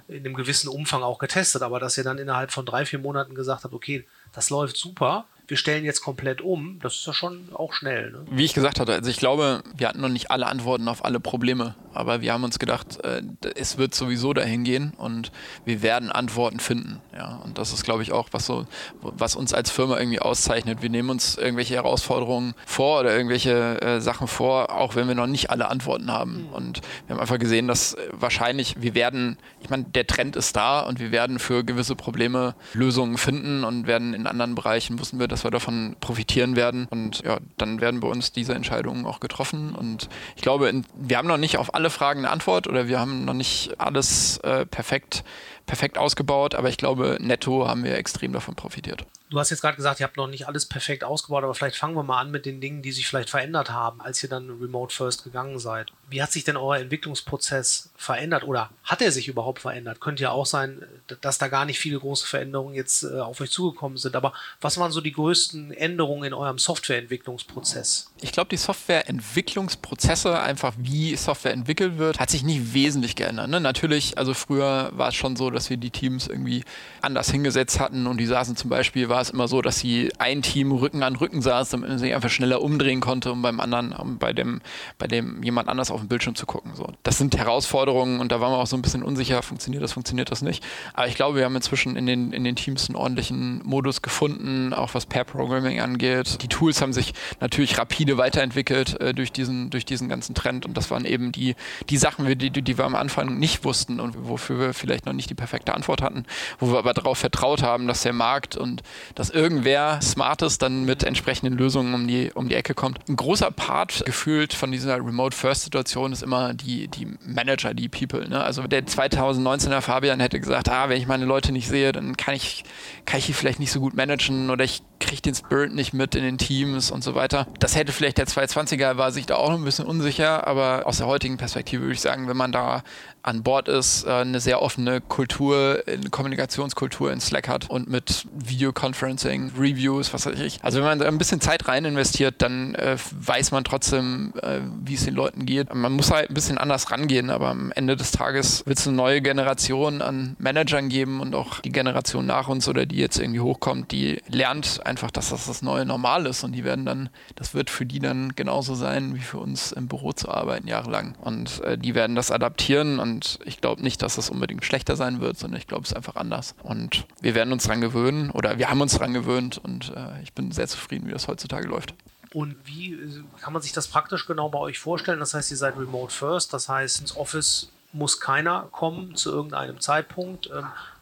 [0.07, 3.35] in einem gewissen Umfang auch getestet, aber dass ihr dann innerhalb von drei, vier Monaten
[3.35, 7.49] gesagt habt, okay, das läuft super, wir stellen jetzt komplett um, das ist ja schon
[7.53, 8.13] auch schnell.
[8.13, 8.25] Ne?
[8.31, 11.21] Wie ich gesagt hatte, also ich glaube, wir hatten noch nicht alle Antworten auf alle
[11.21, 13.23] Probleme, aber wir haben uns gedacht, äh,
[13.55, 15.33] es wird sowieso dahin gehen und
[15.65, 17.01] wir werden Antworten finden.
[17.15, 18.67] Ja, und das ist, glaube ich, auch was so,
[19.03, 20.83] was uns als Firma irgendwie auszeichnet.
[20.83, 25.27] Wir nehmen uns irgendwelche Herausforderungen vor oder irgendwelche äh, Sachen vor, auch wenn wir noch
[25.27, 26.47] nicht alle Antworten haben.
[26.49, 26.53] Mhm.
[26.53, 30.81] Und wir haben einfach gesehen, dass wahrscheinlich wir werden, ich meine, der Trend ist da
[30.81, 35.29] und wir werden für gewisse Probleme Lösungen finden und werden in anderen Bereichen wussten wir,
[35.35, 36.87] dass wir davon profitieren werden.
[36.91, 39.75] Und ja, dann werden bei uns diese Entscheidungen auch getroffen.
[39.75, 43.25] Und ich glaube, wir haben noch nicht auf alle Fragen eine Antwort oder wir haben
[43.25, 45.25] noch nicht alles äh, perfekt
[45.67, 49.07] perfekt ausgebaut, aber ich glaube, netto haben wir extrem davon profitiert.
[49.31, 51.97] Du hast jetzt gerade gesagt, ihr habt noch nicht alles perfekt ausgebaut, aber vielleicht fangen
[51.97, 54.95] wir mal an mit den Dingen, die sich vielleicht verändert haben, als ihr dann Remote
[54.95, 55.91] First gegangen seid.
[56.09, 60.01] Wie hat sich denn euer Entwicklungsprozess verändert oder hat er sich überhaupt verändert?
[60.01, 60.85] Könnte ja auch sein,
[61.21, 64.79] dass da gar nicht viele große Veränderungen jetzt äh, auf euch zugekommen sind, aber was
[64.79, 68.13] waren so die größten Änderungen in eurem Softwareentwicklungsprozess?
[68.21, 73.49] Ich glaube, die Softwareentwicklungsprozesse, einfach wie Software entwickelt wird, hat sich nicht wesentlich geändert.
[73.49, 73.59] Ne?
[73.59, 76.65] Natürlich, also früher war es schon so, dass wir die Teams irgendwie
[77.01, 80.43] anders hingesetzt hatten und die saßen zum Beispiel, war es immer so, dass sie ein
[80.43, 83.93] Team Rücken an Rücken saß, damit man sich einfach schneller umdrehen konnte, um beim anderen,
[83.93, 84.61] um bei dem,
[84.99, 86.73] bei dem jemand anders auf dem Bildschirm zu gucken.
[86.75, 86.93] So.
[87.03, 90.31] Das sind Herausforderungen und da waren wir auch so ein bisschen unsicher, funktioniert das, funktioniert
[90.31, 90.65] das nicht.
[90.93, 94.73] Aber ich glaube, wir haben inzwischen in den, in den Teams einen ordentlichen Modus gefunden,
[94.73, 96.43] auch was Pair-Programming angeht.
[96.43, 100.77] Die Tools haben sich natürlich rapide weiterentwickelt äh, durch, diesen, durch diesen ganzen Trend und
[100.77, 101.55] das waren eben die,
[101.89, 105.13] die Sachen, die, die, die wir am Anfang nicht wussten und wofür wir vielleicht noch
[105.13, 106.25] nicht die perfekte Antwort hatten,
[106.59, 108.83] wo wir aber darauf vertraut haben, dass der Markt und
[109.15, 112.99] dass irgendwer Smartes dann mit entsprechenden Lösungen um die, um die Ecke kommt.
[113.11, 118.27] Ein großer Part gefühlt von dieser Remote-First-Situation ist immer die, die Manager, die People.
[118.27, 118.43] Ne?
[118.43, 122.35] Also der 2019er Fabian hätte gesagt, ah, wenn ich meine Leute nicht sehe, dann kann
[122.35, 122.65] ich,
[123.05, 126.15] kann ich die vielleicht nicht so gut managen oder ich kriege den Spirit nicht mit
[126.15, 127.47] in den Teams und so weiter.
[127.59, 130.99] Das hätte vielleicht der 220er, war sich da auch noch ein bisschen unsicher, aber aus
[130.99, 132.83] der heutigen Perspektive würde ich sagen, wenn man da
[133.25, 138.27] an Bord ist, äh, eine sehr offene Kultur, eine Kommunikationskultur in Slack hat und mit
[138.35, 140.63] Videoconferencing, Reviews, was weiß ich.
[140.63, 144.95] Also wenn man ein bisschen Zeit rein investiert, dann äh, weiß man trotzdem, äh, wie
[144.95, 145.75] es den Leuten geht.
[145.75, 148.97] Man muss halt ein bisschen anders rangehen, aber am Ende des Tages wird es eine
[148.97, 153.41] neue Generation an Managern geben und auch die Generation nach uns oder die jetzt irgendwie
[153.41, 157.55] hochkommt, die lernt einfach, dass das das neue Normal ist und die werden dann, das
[157.55, 161.15] wird für die dann genauso sein, wie für uns im Büro zu arbeiten jahrelang.
[161.21, 165.21] Und äh, die werden das adaptieren und ich glaube nicht, dass es unbedingt schlechter sein
[165.21, 166.55] wird, sondern ich glaube, es ist einfach anders.
[166.63, 170.33] Und wir werden uns daran gewöhnen oder wir haben uns daran gewöhnt und äh, ich
[170.33, 171.95] bin sehr zufrieden, wie das heutzutage läuft.
[172.33, 175.21] Und wie äh, kann man sich das praktisch genau bei euch vorstellen?
[175.21, 179.81] Das heißt, ihr seid remote first, das heißt, ins Office muss keiner kommen zu irgendeinem
[179.81, 180.51] Zeitpunkt.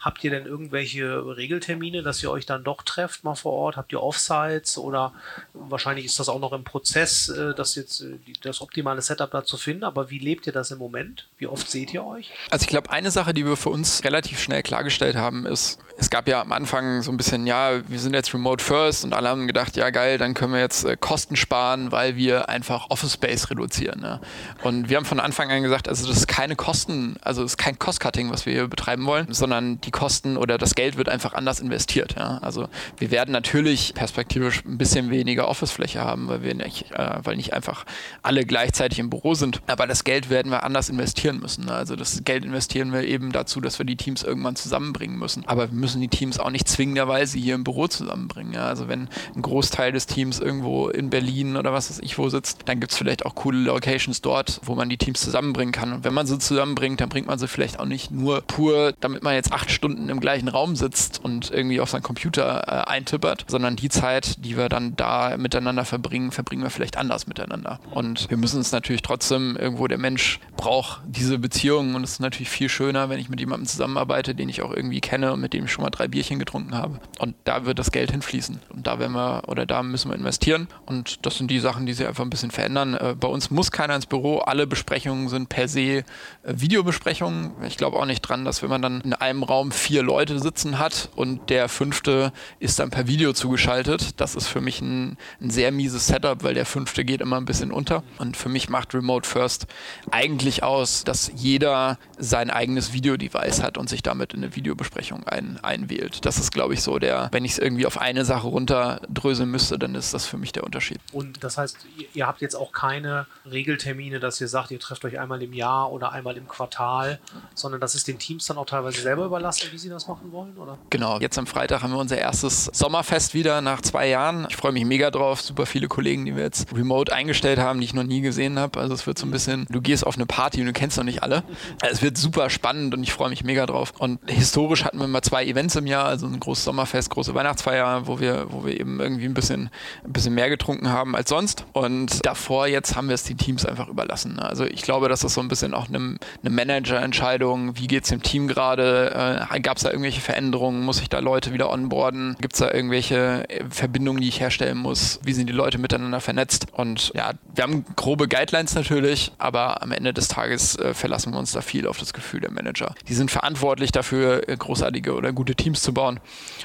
[0.02, 3.76] Habt ihr denn irgendwelche Regeltermine, dass ihr euch dann doch trefft mal vor Ort?
[3.76, 5.12] Habt ihr Offsites oder
[5.54, 9.44] wahrscheinlich ist das auch noch im Prozess, äh, das jetzt äh, das optimale Setup da
[9.44, 9.84] zu finden?
[9.84, 11.28] Aber wie lebt ihr das im Moment?
[11.38, 12.32] Wie oft seht ihr euch?
[12.50, 16.10] Also ich glaube, eine Sache, die wir für uns relativ schnell klargestellt haben, ist, es
[16.10, 19.28] gab ja am Anfang so ein bisschen, ja, wir sind jetzt Remote First und alle
[19.28, 23.12] haben gedacht, ja geil, dann können wir jetzt äh, Kosten sparen, weil wir einfach Office
[23.12, 24.00] Space reduzieren.
[24.00, 24.20] Ne?
[24.64, 27.56] Und wir haben von Anfang an gesagt, also das ist keine Kosten, also es ist
[27.56, 31.34] kein Cost-Cutting, was wir hier betreiben wollen, sondern die Kosten oder das Geld wird einfach
[31.34, 32.16] anders investiert.
[32.18, 32.38] Ja?
[32.38, 37.36] Also wir werden natürlich perspektivisch ein bisschen weniger Office-Fläche haben, weil wir nicht, äh, weil
[37.36, 37.84] nicht einfach
[38.22, 39.62] alle gleichzeitig im Büro sind.
[39.66, 41.66] Aber das Geld werden wir anders investieren müssen.
[41.66, 41.72] Ne?
[41.72, 45.44] Also das Geld investieren wir eben dazu, dass wir die Teams irgendwann zusammenbringen müssen.
[45.46, 48.54] Aber wir müssen die Teams auch nicht zwingenderweise hier im Büro zusammenbringen.
[48.54, 48.66] Ja?
[48.66, 52.60] Also wenn ein Großteil des Teams irgendwo in Berlin oder was weiß ich wo sitzt,
[52.64, 55.92] dann gibt es vielleicht auch coole Locations dort, wo man die Teams zusammenbringen kann.
[55.92, 59.22] Und wenn man sie zusammenbringt, dann bringt man sie vielleicht auch nicht nur pur, damit
[59.22, 62.88] man jetzt acht Stunden Stunden im gleichen Raum sitzt und irgendwie auf seinen Computer äh,
[62.88, 67.80] eintippert, sondern die Zeit, die wir dann da miteinander verbringen, verbringen wir vielleicht anders miteinander.
[67.90, 72.20] Und wir müssen es natürlich trotzdem irgendwo, der Mensch braucht diese Beziehungen und es ist
[72.20, 75.52] natürlich viel schöner, wenn ich mit jemandem zusammenarbeite, den ich auch irgendwie kenne und mit
[75.52, 77.00] dem ich schon mal drei Bierchen getrunken habe.
[77.18, 78.60] Und da wird das Geld hinfließen.
[78.68, 80.68] Und da werden wir oder da müssen wir investieren.
[80.86, 82.94] Und das sind die Sachen, die sich einfach ein bisschen verändern.
[82.94, 84.38] Äh, bei uns muss keiner ins Büro.
[84.38, 86.04] Alle Besprechungen sind per se äh,
[86.44, 87.50] Videobesprechungen.
[87.66, 90.78] Ich glaube auch nicht dran, dass wenn man dann in einem Raum vier Leute sitzen
[90.78, 94.20] hat und der fünfte ist dann per Video zugeschaltet.
[94.20, 97.44] Das ist für mich ein, ein sehr mieses Setup, weil der fünfte geht immer ein
[97.44, 98.02] bisschen unter.
[98.18, 99.66] Und für mich macht Remote First
[100.10, 105.58] eigentlich aus, dass jeder sein eigenes Videodevice hat und sich damit in eine Videobesprechung ein,
[105.62, 106.24] einwählt.
[106.24, 109.78] Das ist, glaube ich, so der, wenn ich es irgendwie auf eine Sache runterdröseln müsste,
[109.78, 111.00] dann ist das für mich der Unterschied.
[111.12, 111.78] Und das heißt,
[112.14, 115.90] ihr habt jetzt auch keine Regeltermine, dass ihr sagt, ihr trefft euch einmal im Jahr
[115.92, 117.20] oder einmal im Quartal,
[117.54, 119.61] sondern das ist den Teams dann auch teilweise selber überlassen?
[119.70, 120.56] Wie Sie das machen wollen?
[120.56, 120.78] Oder?
[120.90, 124.46] Genau, jetzt am Freitag haben wir unser erstes Sommerfest wieder nach zwei Jahren.
[124.48, 125.40] Ich freue mich mega drauf.
[125.40, 128.80] Super viele Kollegen, die wir jetzt remote eingestellt haben, die ich noch nie gesehen habe.
[128.80, 131.04] Also es wird so ein bisschen, du gehst auf eine Party und du kennst noch
[131.04, 131.44] nicht alle.
[131.82, 133.92] Es wird super spannend und ich freue mich mega drauf.
[133.98, 138.06] Und historisch hatten wir immer zwei Events im Jahr, also ein großes Sommerfest, große Weihnachtsfeier,
[138.06, 139.70] wo wir, wo wir eben irgendwie ein bisschen,
[140.04, 141.66] ein bisschen mehr getrunken haben als sonst.
[141.72, 144.38] Und davor jetzt haben wir es den Teams einfach überlassen.
[144.38, 148.10] Also ich glaube, dass das so ein bisschen auch eine, eine Managerentscheidung, wie geht es
[148.10, 152.36] dem Team gerade, äh, gab es da irgendwelche Veränderungen, muss ich da Leute wieder onboarden,
[152.40, 156.20] gibt es da irgendwelche äh, Verbindungen, die ich herstellen muss, wie sind die Leute miteinander
[156.20, 161.32] vernetzt und ja, wir haben grobe Guidelines natürlich, aber am Ende des Tages äh, verlassen
[161.32, 162.94] wir uns da viel auf das Gefühl der Manager.
[163.08, 166.20] Die sind verantwortlich dafür, äh, großartige oder gute Teams zu bauen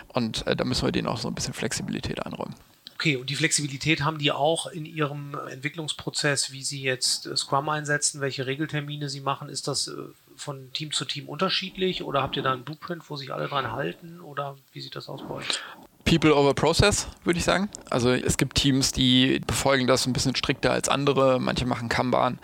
[0.09, 2.55] und äh, da müssen wir denen auch so ein bisschen Flexibilität einräumen.
[2.95, 7.69] Okay, und die Flexibilität haben die auch in ihrem Entwicklungsprozess, wie sie jetzt äh, Scrum
[7.69, 9.49] einsetzen, welche Regeltermine sie machen.
[9.49, 9.91] Ist das
[10.37, 13.71] von Team zu Team unterschiedlich oder habt ihr da einen Blueprint, wo sich alle dran
[13.71, 15.47] halten oder wie sieht das aus bei euch?
[16.07, 17.69] People over Process, würde ich sagen.
[17.89, 21.37] Also es gibt Teams, die befolgen das ein bisschen strikter als andere.
[21.37, 22.39] Manche machen Kanban,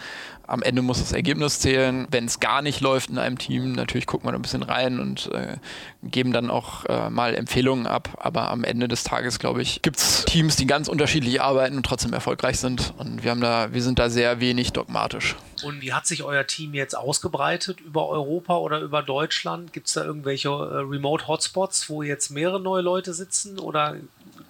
[0.54, 2.08] am Ende muss das Ergebnis zählen.
[2.12, 5.32] Wenn es gar nicht läuft in einem Team, natürlich gucken wir ein bisschen rein und
[5.34, 5.58] äh,
[6.04, 8.10] geben dann auch äh, mal Empfehlungen ab.
[8.18, 11.86] Aber am Ende des Tages, glaube ich, gibt es Teams, die ganz unterschiedlich arbeiten und
[11.86, 12.94] trotzdem erfolgreich sind.
[12.98, 15.36] Und wir haben da, wir sind da sehr wenig dogmatisch.
[15.64, 19.74] Und wie hat sich euer Team jetzt ausgebreitet über Europa oder über Deutschland?
[19.74, 23.58] Gibt es da irgendwelche äh, Remote-Hotspots, wo jetzt mehrere neue Leute sitzen?
[23.58, 23.96] Oder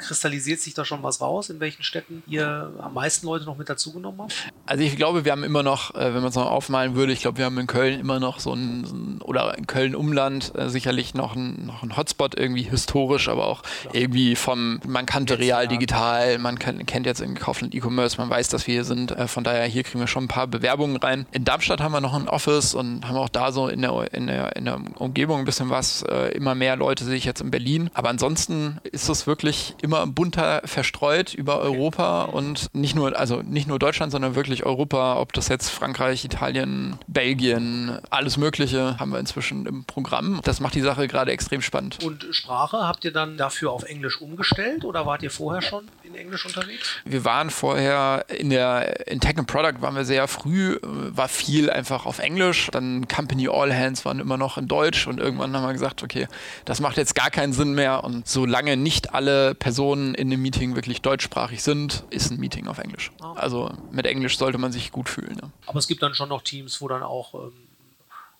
[0.03, 3.69] kristallisiert sich da schon was raus, in welchen Städten ihr am meisten Leute noch mit
[3.69, 4.33] dazugenommen habt?
[4.65, 7.21] Also ich glaube, wir haben immer noch, äh, wenn man es noch aufmalen würde, ich
[7.21, 11.35] glaube, wir haben in Köln immer noch so ein, oder in Köln-Umland äh, sicherlich noch
[11.35, 13.95] ein, noch ein Hotspot irgendwie historisch, aber auch Klar.
[13.95, 18.49] irgendwie vom, man kannte Real Digital, man kann, kennt jetzt irgendwie Kaufland E-Commerce, man weiß,
[18.49, 19.11] dass wir hier sind.
[19.11, 21.25] Äh, von daher, hier kriegen wir schon ein paar Bewerbungen rein.
[21.31, 24.27] In Darmstadt haben wir noch ein Office und haben auch da so in der, in
[24.27, 26.03] der, in der Umgebung ein bisschen was.
[26.33, 27.89] Immer mehr Leute sehe ich jetzt in Berlin.
[27.93, 33.67] Aber ansonsten ist es wirklich immer bunter verstreut über Europa und nicht nur, also nicht
[33.67, 39.19] nur Deutschland, sondern wirklich Europa, ob das jetzt Frankreich, Italien, Belgien, alles Mögliche haben wir
[39.19, 40.41] inzwischen im Programm.
[40.43, 42.03] Das macht die Sache gerade extrem spannend.
[42.03, 46.15] Und Sprache habt ihr dann dafür auf Englisch umgestellt oder wart ihr vorher schon in
[46.15, 46.89] Englisch unterwegs?
[47.05, 51.69] Wir waren vorher in der in Tech and Product waren wir sehr früh, war viel
[51.69, 52.69] einfach auf Englisch.
[52.71, 56.27] Dann Company All Hands waren immer noch in Deutsch und irgendwann haben wir gesagt, okay,
[56.65, 60.75] das macht jetzt gar keinen Sinn mehr und solange nicht alle Personen in dem Meeting
[60.75, 63.11] wirklich deutschsprachig sind, ist ein Meeting auf Englisch.
[63.21, 63.33] Ah.
[63.33, 65.35] Also mit Englisch sollte man sich gut fühlen.
[65.35, 65.51] Ne?
[65.65, 67.51] Aber es gibt dann schon noch Teams, wo dann auch ähm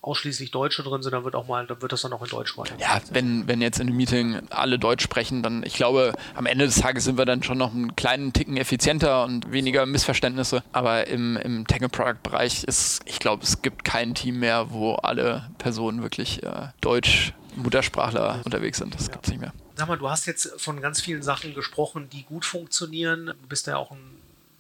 [0.04, 2.58] ausschließlich Deutsche drin sind, dann wird auch mal, dann wird das dann auch in Deutsch
[2.58, 2.76] weiter.
[2.78, 6.66] Ja, wenn, wenn jetzt in einem Meeting alle Deutsch sprechen, dann, ich glaube, am Ende
[6.66, 10.62] des Tages sind wir dann schon noch einen kleinen Ticken effizienter und weniger Missverständnisse.
[10.74, 16.02] Aber im, im Tech-Product-Bereich ist, ich glaube, es gibt kein Team mehr, wo alle Personen
[16.02, 18.94] wirklich äh, Deutsch Muttersprachler unterwegs sind.
[18.96, 19.14] Das ja.
[19.14, 19.54] gibt es nicht mehr.
[19.76, 23.28] Sag mal, du hast jetzt von ganz vielen Sachen gesprochen, die gut funktionieren.
[23.28, 24.18] Du bist ja auch ein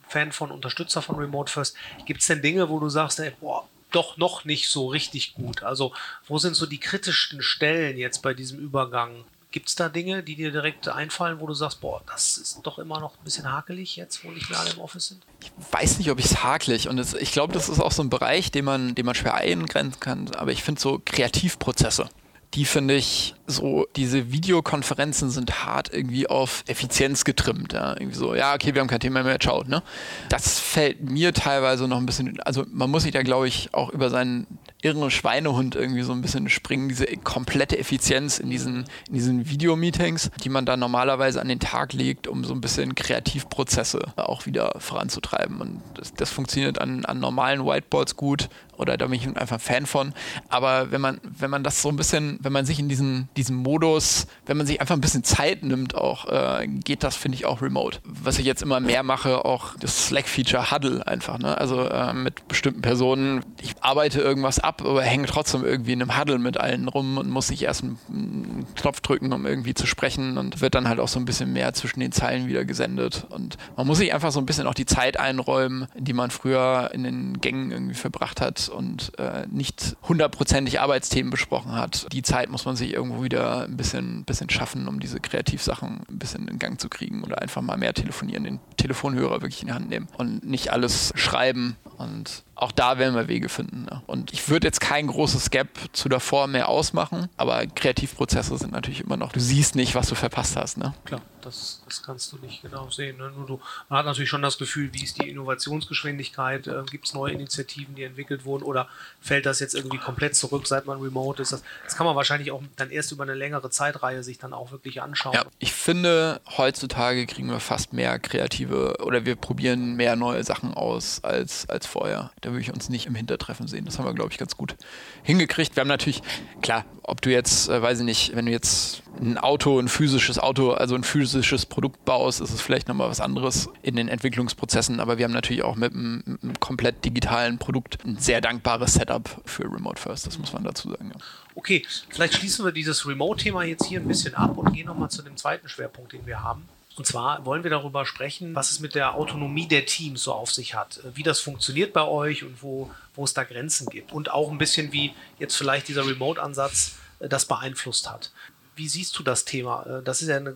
[0.08, 1.76] Fan von Unterstützer von Remote First.
[2.06, 5.64] Gibt es denn Dinge, wo du sagst, ey, boah, doch noch nicht so richtig gut.
[5.64, 5.94] Also
[6.28, 9.24] wo sind so die kritischsten Stellen jetzt bei diesem Übergang?
[9.52, 12.80] Gibt es da Dinge, die dir direkt einfallen, wo du sagst, boah, das ist doch
[12.80, 15.22] immer noch ein bisschen hakelig jetzt, wo nicht mehr alle im Office sind?
[15.42, 18.02] Ich weiß nicht, ob ich es hakelig und es, ich glaube, das ist auch so
[18.02, 20.34] ein Bereich, den man, den man schwer eingrenzen kann.
[20.34, 22.10] Aber ich finde so Kreativprozesse
[22.54, 27.74] die finde ich so, diese Videokonferenzen sind hart irgendwie auf Effizienz getrimmt.
[27.74, 27.94] Ja?
[27.94, 29.64] Irgendwie so, ja, okay, wir haben kein Thema mehr, ciao.
[29.64, 29.82] Ne?
[30.30, 33.90] Das fällt mir teilweise noch ein bisschen, also man muss sich da, glaube ich, auch
[33.90, 34.48] über seinen
[34.82, 40.30] irren Schweinehund irgendwie so ein bisschen springen, diese komplette Effizienz in diesen, in diesen Videomeetings,
[40.44, 44.74] die man da normalerweise an den Tag legt, um so ein bisschen Kreativprozesse auch wieder
[44.78, 45.60] voranzutreiben.
[45.60, 49.86] Und das, das funktioniert an, an normalen Whiteboards gut oder da bin ich einfach Fan
[49.86, 50.14] von.
[50.50, 53.56] Aber wenn man, wenn man das so ein bisschen, wenn man sich in diesen, diesem
[53.58, 57.46] Modus, wenn man sich einfach ein bisschen Zeit nimmt, auch äh, geht das, finde ich,
[57.46, 58.00] auch remote.
[58.04, 61.38] Was ich jetzt immer mehr mache, auch das Slack-Feature Huddle einfach.
[61.40, 61.58] Ne?
[61.58, 66.18] Also äh, mit bestimmten Personen, ich arbeite irgendwas ab, aber hänge trotzdem irgendwie in einem
[66.20, 69.86] Huddle mit allen rum und muss nicht erst einen, einen Knopf drücken, um irgendwie zu
[69.86, 73.26] sprechen und wird dann halt auch so ein bisschen mehr zwischen den Zeilen wieder gesendet.
[73.30, 76.90] Und man muss sich einfach so ein bisschen auch die Zeit einräumen, die man früher
[76.94, 82.08] in den Gängen irgendwie verbracht hat und äh, nicht hundertprozentig Arbeitsthemen besprochen hat.
[82.12, 86.20] Die Zeit muss man sich irgendwo wieder ein bisschen, bisschen schaffen, um diese Kreativsachen ein
[86.20, 89.74] bisschen in Gang zu kriegen oder einfach mal mehr telefonieren, den Telefonhörer wirklich in die
[89.74, 91.76] Hand nehmen und nicht alles schreiben.
[91.98, 93.84] Und auch da werden wir Wege finden.
[93.84, 94.02] Ne?
[94.08, 99.02] Und ich würde jetzt kein großes Gap zu davor mehr ausmachen, aber Kreativprozesse sind natürlich
[99.02, 100.78] immer noch, du siehst nicht, was du verpasst hast.
[100.78, 100.94] Ne?
[101.06, 101.22] Klar.
[101.46, 103.18] Das, das kannst du nicht genau sehen.
[103.18, 103.32] Ne?
[103.36, 106.68] Nur du, man hat natürlich schon das Gefühl, wie ist die Innovationsgeschwindigkeit?
[106.68, 108.64] Äh, Gibt es neue Initiativen, die entwickelt wurden?
[108.64, 108.88] Oder
[109.22, 111.52] fällt das jetzt irgendwie komplett zurück, seit man remote ist?
[111.52, 114.72] Das, das kann man wahrscheinlich auch dann erst über eine längere Zeitreihe sich dann auch
[114.72, 115.34] wirklich anschauen.
[115.34, 120.74] Ja, ich finde, heutzutage kriegen wir fast mehr kreative oder wir probieren mehr neue Sachen
[120.74, 122.32] aus als, als vorher.
[122.42, 123.86] Da würde ich uns nicht im Hintertreffen sehen.
[123.86, 124.76] Das haben wir, glaube ich, ganz gut
[125.24, 125.76] hingekriegt.
[125.76, 126.22] Wir haben natürlich,
[126.62, 130.40] klar, ob du jetzt, äh, weiß ich nicht, wenn du jetzt ein Auto, ein physisches
[130.40, 131.33] Auto, also ein physisches
[131.66, 135.00] Produkt baust, ist es vielleicht nochmal was anderes in den Entwicklungsprozessen.
[135.00, 138.94] Aber wir haben natürlich auch mit einem, mit einem komplett digitalen Produkt ein sehr dankbares
[138.94, 141.12] Setup für Remote First, das muss man dazu sagen.
[141.14, 141.22] Ja.
[141.56, 145.22] Okay, vielleicht schließen wir dieses Remote-Thema jetzt hier ein bisschen ab und gehen nochmal zu
[145.22, 146.68] dem zweiten Schwerpunkt, den wir haben.
[146.96, 150.52] Und zwar wollen wir darüber sprechen, was es mit der Autonomie der Teams so auf
[150.52, 154.12] sich hat, wie das funktioniert bei euch und wo, wo es da Grenzen gibt.
[154.12, 158.32] Und auch ein bisschen, wie jetzt vielleicht dieser Remote-Ansatz äh, das beeinflusst hat.
[158.76, 159.84] Wie siehst du das Thema?
[159.86, 160.56] Äh, das ist ja eine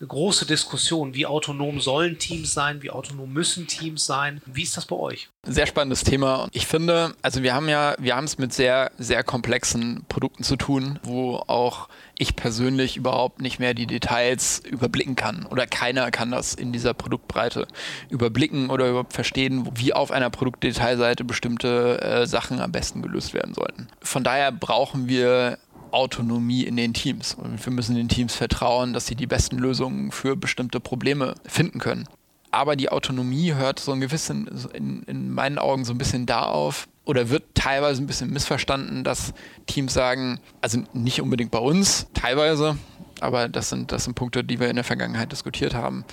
[0.00, 1.14] eine große Diskussion.
[1.14, 2.82] Wie autonom sollen Teams sein?
[2.82, 4.40] Wie autonom müssen Teams sein?
[4.46, 5.28] Wie ist das bei euch?
[5.42, 6.48] Sehr spannendes Thema.
[6.52, 10.56] Ich finde, also wir haben ja, wir haben es mit sehr, sehr komplexen Produkten zu
[10.56, 15.44] tun, wo auch ich persönlich überhaupt nicht mehr die Details überblicken kann.
[15.46, 17.66] Oder keiner kann das in dieser Produktbreite
[18.08, 23.54] überblicken oder überhaupt verstehen, wie auf einer Produktdetailseite bestimmte äh, Sachen am besten gelöst werden
[23.54, 23.88] sollten.
[24.00, 25.58] Von daher brauchen wir
[25.92, 27.34] Autonomie in den Teams.
[27.34, 31.78] Und wir müssen den Teams vertrauen, dass sie die besten Lösungen für bestimmte Probleme finden
[31.78, 32.08] können.
[32.50, 36.42] Aber die Autonomie hört so ein gewissen, in, in meinen Augen so ein bisschen da
[36.42, 39.32] auf, oder wird teilweise ein bisschen missverstanden, dass
[39.66, 42.76] Teams sagen, also nicht unbedingt bei uns, teilweise,
[43.20, 46.04] aber das sind, das sind Punkte, die wir in der Vergangenheit diskutiert haben.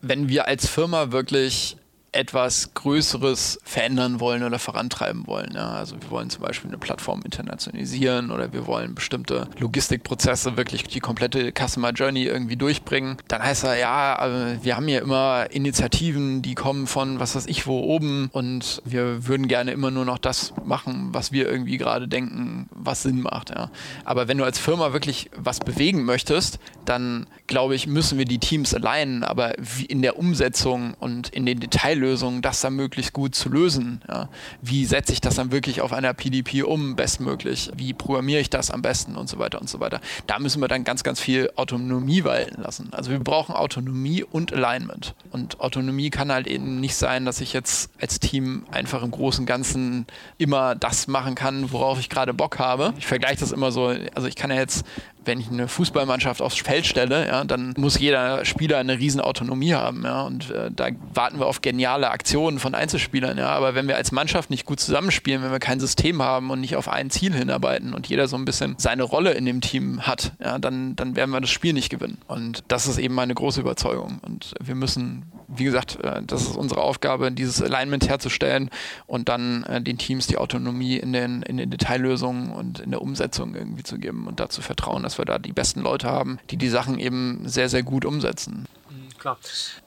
[0.00, 1.76] Wenn wir als Firma wirklich
[2.12, 5.52] etwas Größeres verändern wollen oder vorantreiben wollen.
[5.54, 5.70] Ja.
[5.70, 11.00] Also wir wollen zum Beispiel eine Plattform internationalisieren oder wir wollen bestimmte Logistikprozesse wirklich die
[11.00, 13.16] komplette Customer Journey irgendwie durchbringen.
[13.28, 17.66] Dann heißt er, ja, wir haben ja immer Initiativen, die kommen von was weiß ich
[17.66, 22.08] wo oben und wir würden gerne immer nur noch das machen, was wir irgendwie gerade
[22.08, 23.50] denken, was Sinn macht.
[23.50, 23.70] Ja.
[24.04, 28.38] Aber wenn du als Firma wirklich was bewegen möchtest, dann glaube ich, müssen wir die
[28.38, 29.54] Teams allein, aber
[29.88, 34.02] in der Umsetzung und in den Details Lösung, das dann möglichst gut zu lösen.
[34.08, 34.28] Ja.
[34.60, 37.70] Wie setze ich das dann wirklich auf einer PDP um, bestmöglich?
[37.76, 40.00] Wie programmiere ich das am besten und so weiter und so weiter.
[40.26, 42.88] Da müssen wir dann ganz, ganz viel Autonomie walten lassen.
[42.92, 45.14] Also wir brauchen Autonomie und Alignment.
[45.30, 49.42] Und Autonomie kann halt eben nicht sein, dass ich jetzt als Team einfach im Großen
[49.42, 50.06] und Ganzen
[50.38, 52.92] immer das machen kann, worauf ich gerade Bock habe.
[52.98, 54.84] Ich vergleiche das immer so, also ich kann ja jetzt
[55.24, 59.74] wenn ich eine Fußballmannschaft aufs Feld stelle, ja, dann muss jeder Spieler eine riesen Autonomie
[59.74, 60.04] haben.
[60.04, 63.38] Ja, und äh, da warten wir auf geniale Aktionen von Einzelspielern.
[63.38, 66.60] Ja, aber wenn wir als Mannschaft nicht gut zusammenspielen, wenn wir kein System haben und
[66.60, 70.02] nicht auf ein Ziel hinarbeiten und jeder so ein bisschen seine Rolle in dem Team
[70.02, 72.18] hat, ja, dann, dann werden wir das Spiel nicht gewinnen.
[72.26, 74.18] Und das ist eben meine große Überzeugung.
[74.22, 78.70] Und wir müssen, wie gesagt, äh, das ist unsere Aufgabe, dieses Alignment herzustellen
[79.06, 83.02] und dann äh, den Teams die Autonomie in den, in den Detaillösungen und in der
[83.02, 86.38] Umsetzung irgendwie zu geben und dazu vertrauen, dass dass wir da die besten Leute haben,
[86.50, 88.66] die die Sachen eben sehr, sehr gut umsetzen
[89.22, 89.38] klar.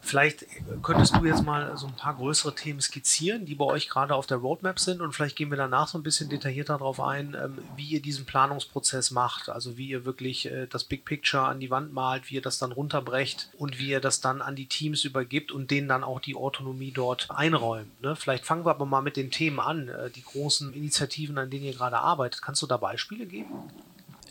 [0.01, 0.45] Vielleicht
[0.81, 4.27] könntest du jetzt mal so ein paar größere Themen skizzieren, die bei euch gerade auf
[4.27, 7.57] der Roadmap sind und vielleicht gehen wir danach so ein bisschen detaillierter darauf ein, ähm,
[7.75, 9.49] wie ihr diesen Planungsprozess macht.
[9.49, 12.57] Also wie ihr wirklich äh, das Big Picture an die Wand malt, wie ihr das
[12.57, 16.21] dann runterbrecht und wie ihr das dann an die Teams übergibt und denen dann auch
[16.21, 18.01] die Autonomie dort einräumt.
[18.01, 18.15] Ne?
[18.15, 21.65] Vielleicht fangen wir aber mal mit den Themen an, äh, die großen Initiativen, an denen
[21.65, 22.41] ihr gerade arbeitet.
[22.41, 23.51] Kannst du da Beispiele geben?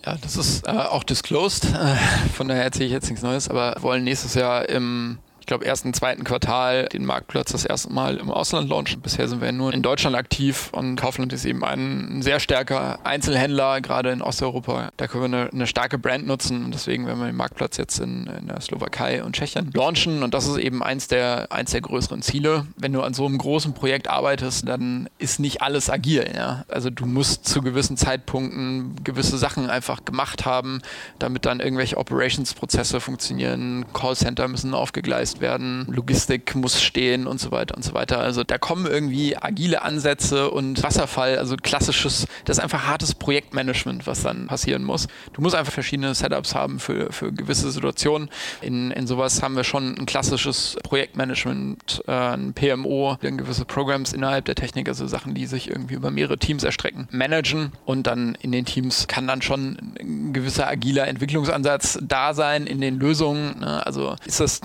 [0.04, 1.64] Ja, das ist äh, auch disclosed.
[1.64, 1.96] Äh,
[2.34, 5.92] von daher erzähle ich jetzt nichts Neues, aber wollen nächstes Jahr im ich glaube, ersten,
[5.92, 9.02] zweiten Quartal den Marktplatz das erste Mal im Ausland launchen.
[9.02, 13.82] Bisher sind wir nur in Deutschland aktiv und Kaufland ist eben ein sehr starker Einzelhändler,
[13.82, 14.88] gerade in Osteuropa.
[14.96, 17.98] Da können wir eine, eine starke Brand nutzen und deswegen werden wir den Marktplatz jetzt
[17.98, 21.82] in, in, der Slowakei und Tschechien launchen und das ist eben eins der, eins der
[21.82, 22.66] größeren Ziele.
[22.78, 26.26] Wenn du an so einem großen Projekt arbeitest, dann ist nicht alles agil.
[26.34, 26.64] Ja?
[26.68, 30.80] Also du musst zu gewissen Zeitpunkten gewisse Sachen einfach gemacht haben,
[31.18, 33.84] damit dann irgendwelche Operations-Prozesse funktionieren.
[33.92, 38.18] Callcenter müssen aufgegleist umgesetzt werden, Logistik muss stehen und so weiter und so weiter.
[38.18, 44.06] Also da kommen irgendwie agile Ansätze und Wasserfall, also klassisches, das ist einfach hartes Projektmanagement,
[44.06, 45.08] was dann passieren muss.
[45.32, 48.30] Du musst einfach verschiedene Setups haben für, für gewisse Situationen.
[48.60, 54.12] In, in sowas haben wir schon ein klassisches Projektmanagement, äh, ein PMO, dann gewisse Programs
[54.12, 58.36] innerhalb der Technik, also Sachen, die sich irgendwie über mehrere Teams erstrecken, managen und dann
[58.40, 63.60] in den Teams kann dann schon ein gewisser agiler Entwicklungsansatz da sein in den Lösungen.
[63.60, 63.84] Ne?
[63.84, 64.60] Also ist das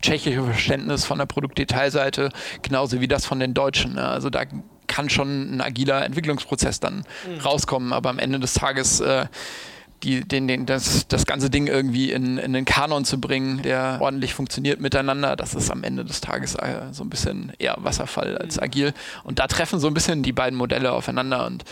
[0.00, 2.30] tschechische Verständnis von der Produktdetailseite,
[2.62, 3.94] genauso wie das von den Deutschen.
[3.94, 4.06] Ne?
[4.06, 4.44] Also da
[4.86, 7.40] kann schon ein agiler Entwicklungsprozess dann mhm.
[7.40, 9.26] rauskommen, aber am Ende des Tages äh,
[10.02, 13.98] die, den, den, das, das ganze Ding irgendwie in, in den Kanon zu bringen, der
[14.00, 18.36] ordentlich funktioniert miteinander, das ist am Ende des Tages äh, so ein bisschen eher Wasserfall
[18.36, 18.92] als agil.
[19.24, 21.64] Und da treffen so ein bisschen die beiden Modelle aufeinander und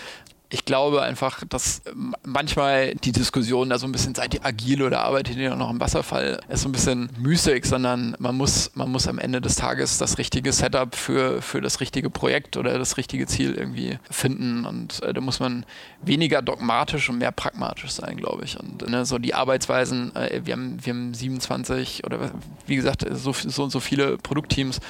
[0.51, 1.83] ich glaube einfach, dass
[2.23, 5.81] manchmal die Diskussion da so ein bisschen, seid ihr agil oder arbeitet ihr noch im
[5.81, 9.99] Wasserfall, ist so ein bisschen müßig, sondern man muss, man muss am Ende des Tages
[9.99, 14.65] das richtige Setup für, für das richtige Projekt oder das richtige Ziel irgendwie finden.
[14.65, 15.65] Und äh, da muss man
[16.03, 18.61] weniger dogmatisch und mehr pragmatisch sein, glaube ich.
[18.61, 22.31] Und ne, so die Arbeitsweisen, äh, wir, haben, wir haben 27 oder
[22.67, 24.81] wie gesagt, so, so und so viele Produktteams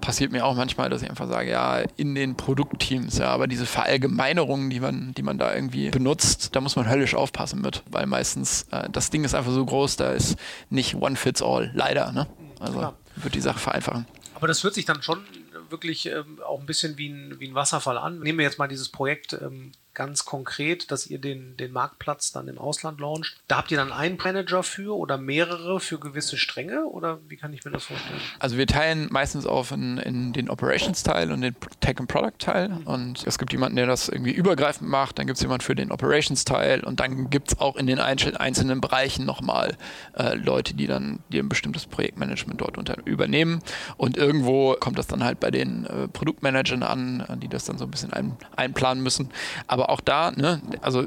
[0.00, 3.66] passiert mir auch manchmal, dass ich einfach sage, ja, in den Produktteams, ja, aber diese
[3.66, 8.06] Verallgemeinerungen, die man, die man da irgendwie benutzt, da muss man höllisch aufpassen mit, weil
[8.06, 10.36] meistens äh, das Ding ist einfach so groß, da ist
[10.70, 12.26] nicht one fits all, leider, ne?
[12.60, 12.94] Also ja.
[13.16, 14.06] wird die Sache vereinfachen.
[14.34, 15.24] Aber das hört sich dann schon
[15.70, 18.20] wirklich ähm, auch ein bisschen wie ein, wie ein Wasserfall an.
[18.20, 22.46] Nehmen wir jetzt mal dieses Projekt ähm, ganz konkret, dass ihr den, den Marktplatz dann
[22.46, 23.36] im Ausland launcht.
[23.48, 27.52] Da habt ihr dann einen Manager für oder mehrere für gewisse Stränge oder wie kann
[27.52, 28.20] ich mir das vorstellen?
[28.38, 32.86] Also wir teilen meistens auf in, in den Operations-Teil und den Tech- and Product-Teil mhm.
[32.86, 35.90] und es gibt jemanden, der das irgendwie übergreifend macht, dann gibt es jemanden für den
[35.90, 39.76] Operations-Teil und dann gibt es auch in den einzelnen Bereichen nochmal
[40.16, 43.58] äh, Leute, die dann die ein bestimmtes Projektmanagement dort unter, übernehmen
[43.96, 47.84] und irgendwo kommt das dann halt bei den äh, Produktmanagern an, die das dann so
[47.84, 49.30] ein bisschen ein, einplanen müssen.
[49.66, 51.04] Aber auch da, ne, also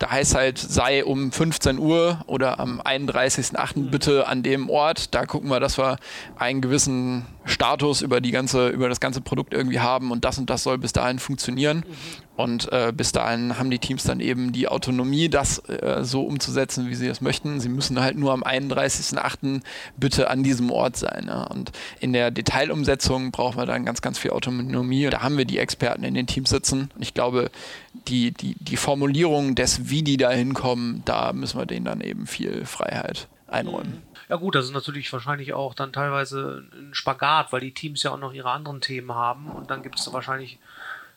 [0.00, 3.78] da heißt halt, sei um 15 Uhr oder am 31.08.
[3.78, 3.90] Mhm.
[3.90, 5.14] bitte an dem Ort.
[5.14, 5.98] Da gucken wir, dass wir
[6.38, 10.48] einen gewissen Status über die ganze, über das ganze Produkt irgendwie haben und das und
[10.50, 11.78] das soll bis dahin funktionieren.
[11.78, 12.30] Mhm.
[12.40, 16.88] Und äh, bis dahin haben die Teams dann eben die Autonomie, das äh, so umzusetzen,
[16.88, 17.60] wie sie es möchten.
[17.60, 19.60] Sie müssen halt nur am 31.08.
[19.98, 21.26] bitte an diesem Ort sein.
[21.28, 21.42] Ja?
[21.42, 21.70] Und
[22.00, 25.10] in der Detailumsetzung brauchen wir dann ganz, ganz viel Autonomie.
[25.10, 26.90] Da haben wir die Experten in den Teams sitzen.
[26.98, 27.50] Ich glaube,
[28.08, 32.26] die, die, die Formulierung des, wie die da hinkommen, da müssen wir denen dann eben
[32.26, 34.02] viel Freiheit einräumen.
[34.30, 38.12] Ja gut, das ist natürlich wahrscheinlich auch dann teilweise ein Spagat, weil die Teams ja
[38.12, 40.60] auch noch ihre anderen Themen haben und dann gibt es wahrscheinlich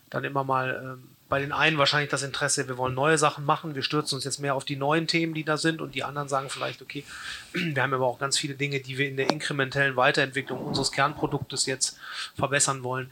[0.09, 3.75] dann immer mal ähm, bei den einen wahrscheinlich das Interesse, wir wollen neue Sachen machen,
[3.75, 6.27] wir stürzen uns jetzt mehr auf die neuen Themen, die da sind und die anderen
[6.27, 7.03] sagen vielleicht, okay,
[7.53, 11.67] wir haben aber auch ganz viele Dinge, die wir in der inkrementellen Weiterentwicklung unseres Kernproduktes
[11.67, 11.99] jetzt
[12.35, 13.11] verbessern wollen.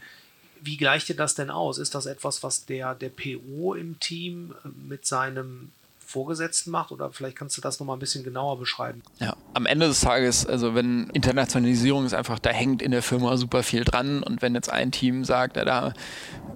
[0.60, 1.78] Wie gleicht ihr das denn aus?
[1.78, 5.70] Ist das etwas, was der, der PO im Team äh, mit seinem
[6.12, 6.92] Vorgesetzten macht?
[6.92, 9.02] Oder vielleicht kannst du das nochmal ein bisschen genauer beschreiben.
[9.18, 13.36] Ja, am Ende des Tages, also wenn Internationalisierung ist einfach, da hängt in der Firma
[13.36, 15.94] super viel dran und wenn jetzt ein Team sagt, ja, da,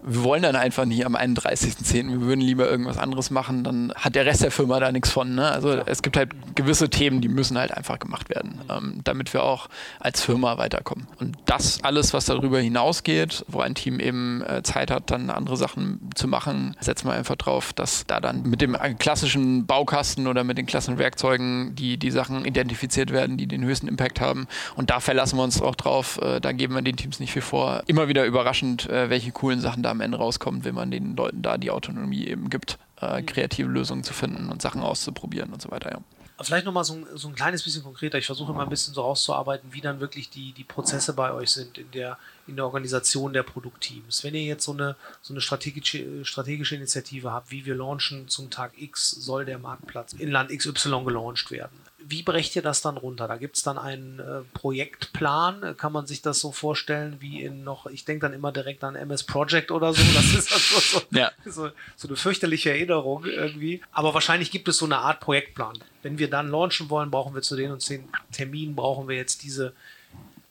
[0.03, 4.15] wir wollen dann einfach nicht am 31.10., wir würden lieber irgendwas anderes machen, dann hat
[4.15, 5.35] der Rest der Firma da nichts von.
[5.35, 5.51] Ne?
[5.51, 5.83] Also ja.
[5.87, 9.69] es gibt halt gewisse Themen, die müssen halt einfach gemacht werden, ähm, damit wir auch
[9.99, 11.09] als Firma weiterkommen.
[11.19, 15.57] Und das alles, was darüber hinausgeht, wo ein Team eben äh, Zeit hat, dann andere
[15.57, 20.45] Sachen zu machen, setzen wir einfach drauf, dass da dann mit dem klassischen Baukasten oder
[20.45, 24.47] mit den klassischen Werkzeugen die, die Sachen identifiziert werden, die den höchsten Impact haben.
[24.77, 26.19] Und da verlassen wir uns auch drauf.
[26.23, 27.83] Äh, da geben wir den Teams nicht viel vor.
[27.87, 31.43] Immer wieder überraschend, äh, welche coolen Sachen da am Ende rauskommen, wenn man den Leuten
[31.43, 35.71] da die Autonomie eben gibt, äh, kreative Lösungen zu finden und Sachen auszuprobieren und so
[35.71, 35.91] weiter.
[35.91, 36.01] Ja.
[36.43, 38.19] Vielleicht nochmal so, so ein kleines bisschen konkreter.
[38.19, 41.51] Ich versuche immer ein bisschen so rauszuarbeiten, wie dann wirklich die, die Prozesse bei euch
[41.51, 44.23] sind in der, in der Organisation der Produktteams.
[44.23, 48.51] Wenn ihr jetzt so eine, so eine strategische, strategische Initiative habt, wie wir launchen zum
[48.51, 52.97] Tag X, soll der Marktplatz in Land XY gelauncht werden wie brecht ihr das dann
[52.97, 53.27] runter?
[53.27, 55.77] Da gibt es dann einen äh, Projektplan.
[55.77, 58.95] Kann man sich das so vorstellen wie in noch, ich denke dann immer direkt an
[58.95, 60.03] MS Project oder so.
[60.15, 61.33] Das ist also so, ja.
[61.45, 63.83] so, so, eine fürchterliche Erinnerung irgendwie.
[63.93, 65.79] Aber wahrscheinlich gibt es so eine Art Projektplan.
[66.03, 69.43] Wenn wir dann launchen wollen, brauchen wir zu den und den Terminen, brauchen wir jetzt
[69.43, 69.73] diese,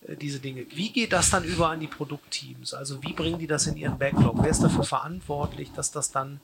[0.08, 0.66] äh, diese Dinge.
[0.72, 2.74] Wie geht das dann über an die Produktteams?
[2.74, 4.38] Also wie bringen die das in ihren Backlog?
[4.42, 6.42] Wer ist dafür verantwortlich, dass das dann,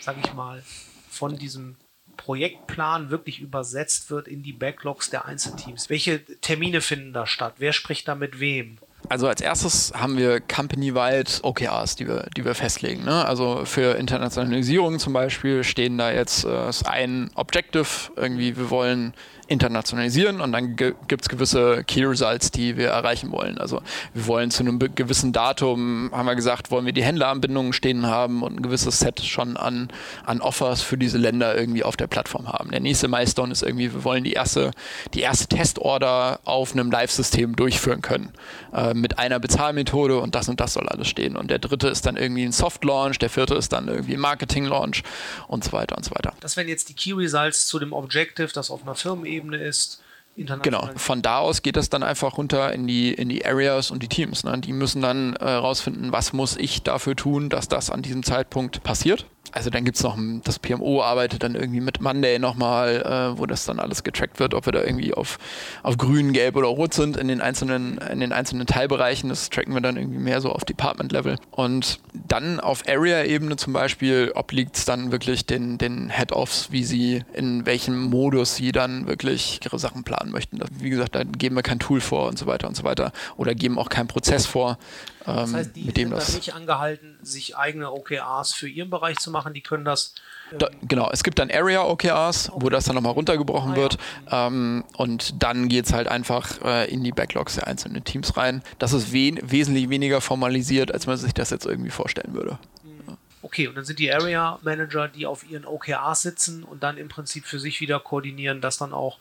[0.00, 0.62] sage ich mal,
[1.08, 1.76] von diesem
[2.20, 5.88] Projektplan wirklich übersetzt wird in die Backlogs der Einzelteams?
[5.88, 7.54] Welche Termine finden da statt?
[7.56, 8.76] Wer spricht da mit wem?
[9.08, 13.04] Also als erstes haben wir company-wide OKRs, die wir, die wir festlegen.
[13.04, 13.24] Ne?
[13.24, 19.14] Also für Internationalisierung zum Beispiel stehen da jetzt äh, ein Objective, irgendwie wir wollen
[19.50, 23.58] internationalisieren und dann gibt es gewisse Key Results, die wir erreichen wollen.
[23.58, 23.82] Also
[24.14, 28.44] wir wollen zu einem gewissen Datum, haben wir gesagt, wollen wir die Händleranbindungen stehen haben
[28.44, 29.88] und ein gewisses Set schon an,
[30.24, 32.70] an Offers für diese Länder irgendwie auf der Plattform haben.
[32.70, 34.70] Der nächste Milestone ist irgendwie, wir wollen die erste,
[35.14, 38.32] die erste Testorder auf einem Live-System durchführen können
[38.72, 41.36] äh, mit einer Bezahlmethode und das und das soll alles stehen.
[41.36, 45.02] Und der dritte ist dann irgendwie ein Soft-Launch, der vierte ist dann irgendwie ein Marketing-Launch
[45.48, 46.34] und so weiter und so weiter.
[46.38, 50.02] Das wären jetzt die Key Results zu dem Objective, das auf einer Firmenebene Ebene ist.
[50.36, 54.02] Genau, von da aus geht das dann einfach runter in die, in die Areas und
[54.02, 54.44] die Teams.
[54.44, 54.58] Ne?
[54.58, 58.82] Die müssen dann herausfinden, äh, was muss ich dafür tun, dass das an diesem Zeitpunkt
[58.82, 59.26] passiert.
[59.52, 63.02] Also dann gibt es noch, das PMO arbeitet dann irgendwie mit Monday nochmal,
[63.34, 65.38] äh, wo das dann alles getrackt wird, ob wir da irgendwie auf,
[65.82, 69.28] auf grün, gelb oder rot sind in den einzelnen, in den einzelnen Teilbereichen.
[69.28, 71.36] Das tracken wir dann irgendwie mehr so auf Department-Level.
[71.50, 77.24] Und dann auf Area-Ebene zum Beispiel obliegt es dann wirklich den, den Head-Offs, wie sie,
[77.32, 80.60] in welchem Modus sie dann wirklich ihre Sachen planen möchten.
[80.78, 83.12] Wie gesagt, da geben wir kein Tool vor und so weiter und so weiter.
[83.36, 84.78] Oder geben auch keinen Prozess vor.
[85.24, 89.18] Das heißt, die mit dem sind das nicht angehalten, sich eigene OKRs für ihren Bereich
[89.18, 89.52] zu machen.
[89.52, 90.14] Die können das.
[90.58, 93.98] Da, genau, es gibt dann Area OKRs, wo das dann nochmal runtergebrochen ah, wird.
[94.30, 94.46] Ja.
[94.46, 98.62] Ähm, und dann geht es halt einfach äh, in die Backlogs der einzelnen Teams rein.
[98.78, 102.58] Das ist we wesentlich weniger formalisiert, als man sich das jetzt irgendwie vorstellen würde.
[102.82, 103.16] Mhm.
[103.42, 107.08] Okay, und dann sind die Area Manager, die auf ihren OKRs sitzen und dann im
[107.08, 109.18] Prinzip für sich wieder koordinieren, dass dann auch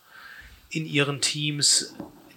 [0.69, 1.93] in ihren Teams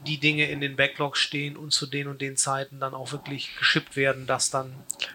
[0.07, 3.51] die Dinge in den Backlogs stehen und zu den und den Zeiten dann auch wirklich
[3.59, 4.73] geschippt werden, dass dann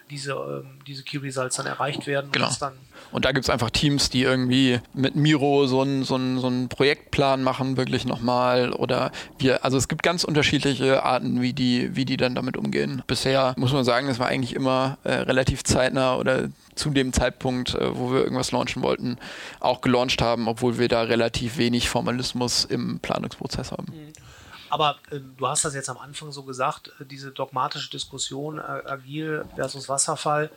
[0.09, 2.31] diese, ähm, diese Key Results dann erreicht werden.
[2.31, 2.47] Genau.
[2.47, 2.73] Und,
[3.11, 6.69] und da gibt es einfach Teams, die irgendwie mit Miro so einen so so einen
[6.69, 8.71] Projektplan machen, wirklich nochmal.
[8.71, 13.03] Oder wir, also es gibt ganz unterschiedliche Arten, wie die, wie die dann damit umgehen.
[13.07, 17.75] Bisher muss man sagen, es war eigentlich immer äh, relativ zeitnah oder zu dem Zeitpunkt,
[17.75, 19.17] äh, wo wir irgendwas launchen wollten,
[19.59, 23.87] auch gelauncht haben, obwohl wir da relativ wenig Formalismus im Planungsprozess haben.
[23.91, 24.26] Mhm.
[24.69, 28.61] Aber äh, du hast das jetzt am Anfang so gesagt, äh, diese dogmatische Diskussion, äh,
[28.61, 30.49] agil versus Wasserfall,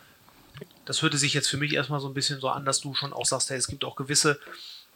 [0.84, 3.12] das hörte sich jetzt für mich erstmal so ein bisschen so an, dass du schon
[3.12, 4.38] auch sagst, hey, es gibt auch gewisse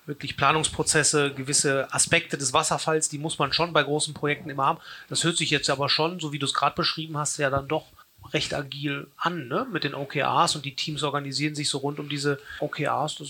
[0.07, 4.81] wirklich Planungsprozesse, gewisse Aspekte des Wasserfalls, die muss man schon bei großen Projekten immer haben.
[5.09, 7.69] Das hört sich jetzt aber schon, so wie du es gerade beschrieben hast, ja dann
[7.69, 7.87] doch
[8.33, 9.67] recht agil an, ne?
[9.71, 13.17] Mit den OKRs und die Teams organisieren sich so rund um diese OKRs.
[13.17, 13.29] Das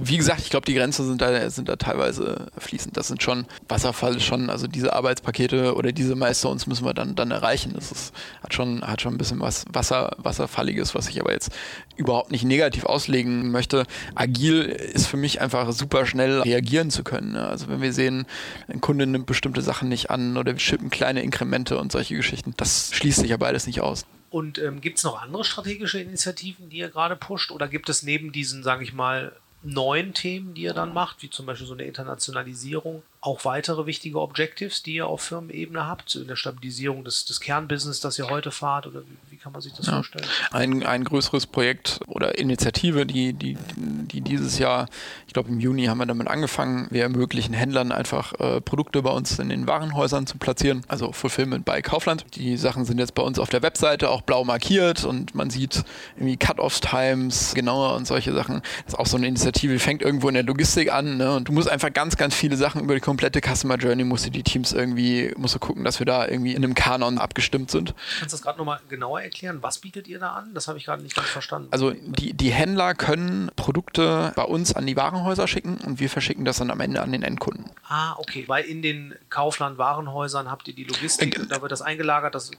[0.00, 2.96] wie gesagt, ich glaube, die Grenzen sind da, sind da teilweise fließend.
[2.96, 7.30] Das sind schon, Wasserfall schon, also diese Arbeitspakete oder diese Milestones müssen wir dann, dann
[7.30, 7.72] erreichen.
[7.74, 11.52] Das ist, hat, schon, hat schon ein bisschen was Wasser, Wasserfalliges, was ich aber jetzt
[11.96, 13.86] überhaupt nicht negativ auslegen möchte.
[14.14, 17.32] Agil ist für mich einfach super schnell reagieren zu können.
[17.32, 17.46] Ne?
[17.46, 18.26] Also wenn wir sehen,
[18.68, 22.54] ein Kunde nimmt bestimmte Sachen nicht an oder wir schippen kleine Inkremente und solche Geschichten,
[22.56, 24.06] das schließt sich ja beides nicht aus.
[24.30, 27.50] Und ähm, gibt es noch andere strategische Initiativen, die ihr gerade pusht?
[27.50, 29.32] Oder gibt es neben diesen, sage ich mal,
[29.62, 34.20] neuen Themen, die ihr dann macht, wie zum Beispiel so eine Internationalisierung, auch weitere wichtige
[34.20, 38.50] Objectives, die ihr auf Firmenebene habt, in der Stabilisierung des, des Kernbusiness, das ihr heute
[38.50, 38.86] fahrt?
[38.86, 39.02] Oder
[39.38, 39.94] kann man sich das ja.
[39.94, 40.24] vorstellen?
[40.50, 44.88] Ein, ein größeres Projekt oder Initiative, die, die, die dieses Jahr,
[45.26, 49.10] ich glaube im Juni haben wir damit angefangen, wir ermöglichen Händlern einfach äh, Produkte bei
[49.10, 52.26] uns in den Warenhäusern zu platzieren, also Fulfillment bei Kaufland.
[52.34, 55.84] Die Sachen sind jetzt bei uns auf der Webseite auch blau markiert und man sieht
[56.16, 58.62] irgendwie Cut-Off-Times genauer und solche Sachen.
[58.84, 61.36] Das ist auch so eine Initiative, die fängt irgendwo in der Logistik an ne?
[61.36, 64.42] und du musst einfach ganz, ganz viele Sachen über die komplette Customer Journey musste die
[64.42, 67.94] Teams irgendwie, musste gucken, dass wir da irgendwie in einem Kanon abgestimmt sind.
[68.18, 69.58] Kannst du das gerade nochmal genauer erklären?
[69.62, 70.54] Was bietet ihr da an?
[70.54, 71.68] Das habe ich gerade nicht ganz verstanden.
[71.70, 76.44] Also die, die Händler können Produkte bei uns an die Warenhäuser schicken und wir verschicken
[76.44, 77.66] das dann am Ende an den Endkunden.
[77.88, 78.44] Ah, okay.
[78.46, 82.50] Weil in den Kaufland-Warenhäusern habt ihr die Logistik, äh, da wird das eingelagert, das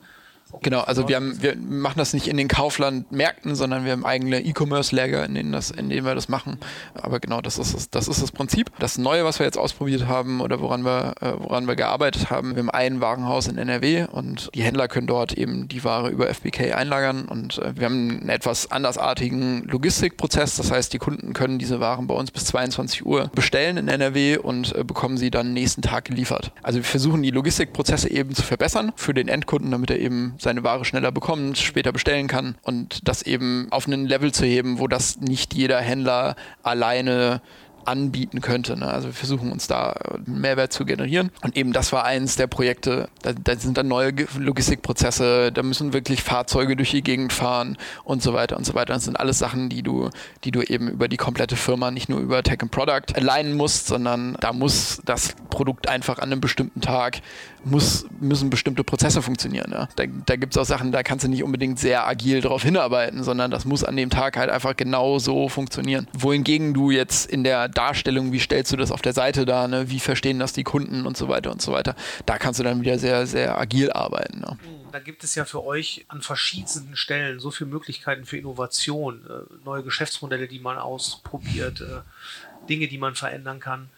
[0.61, 4.41] Genau, also wir, haben, wir machen das nicht in den Kaufland-Märkten, sondern wir haben eigene
[4.41, 6.57] E-Commerce-Lager, in, denen in denen wir das machen.
[6.95, 8.71] Aber genau, das ist, das, das ist das Prinzip.
[8.79, 12.55] Das Neue, was wir jetzt ausprobiert haben oder woran wir, äh, woran wir gearbeitet haben,
[12.55, 16.27] wir haben ein Warenhaus in NRW und die Händler können dort eben die Ware über
[16.33, 20.55] FBK einlagern und äh, wir haben einen etwas andersartigen Logistikprozess.
[20.55, 24.37] Das heißt, die Kunden können diese Waren bei uns bis 22 Uhr bestellen in NRW
[24.37, 26.51] und äh, bekommen sie dann nächsten Tag geliefert.
[26.63, 30.63] Also wir versuchen die Logistikprozesse eben zu verbessern für den Endkunden, damit er eben seine
[30.63, 34.87] Ware schneller bekommt, später bestellen kann und das eben auf einen Level zu heben, wo
[34.87, 37.41] das nicht jeder Händler alleine
[37.89, 38.77] anbieten könnte.
[38.77, 38.87] Ne?
[38.87, 41.31] Also wir versuchen uns da Mehrwert zu generieren.
[41.41, 43.09] Und eben das war eins der Projekte.
[43.21, 48.21] Da, da, sind dann neue Logistikprozesse, da müssen wirklich Fahrzeuge durch die Gegend fahren und
[48.21, 48.93] so weiter und so weiter.
[48.93, 50.09] Das sind alles Sachen, die du,
[50.43, 53.87] die du eben über die komplette Firma, nicht nur über Tech and Product alignen musst,
[53.87, 57.21] sondern da muss das Produkt einfach an einem bestimmten Tag
[57.63, 59.71] muss, müssen bestimmte Prozesse funktionieren.
[59.71, 59.87] Ja.
[59.95, 63.23] Da, da gibt es auch Sachen, da kannst du nicht unbedingt sehr agil darauf hinarbeiten,
[63.23, 66.07] sondern das muss an dem Tag halt einfach genau so funktionieren.
[66.13, 69.89] Wohingegen du jetzt in der Darstellung, wie stellst du das auf der Seite dar, ne?
[69.89, 71.95] wie verstehen das die Kunden und so weiter und so weiter,
[72.25, 74.41] da kannst du dann wieder sehr, sehr agil arbeiten.
[74.41, 74.57] Ja.
[74.91, 79.65] Da gibt es ja für euch an verschiedensten Stellen so viele Möglichkeiten für Innovation, äh,
[79.65, 83.89] neue Geschäftsmodelle, die man ausprobiert, äh, Dinge, die man verändern kann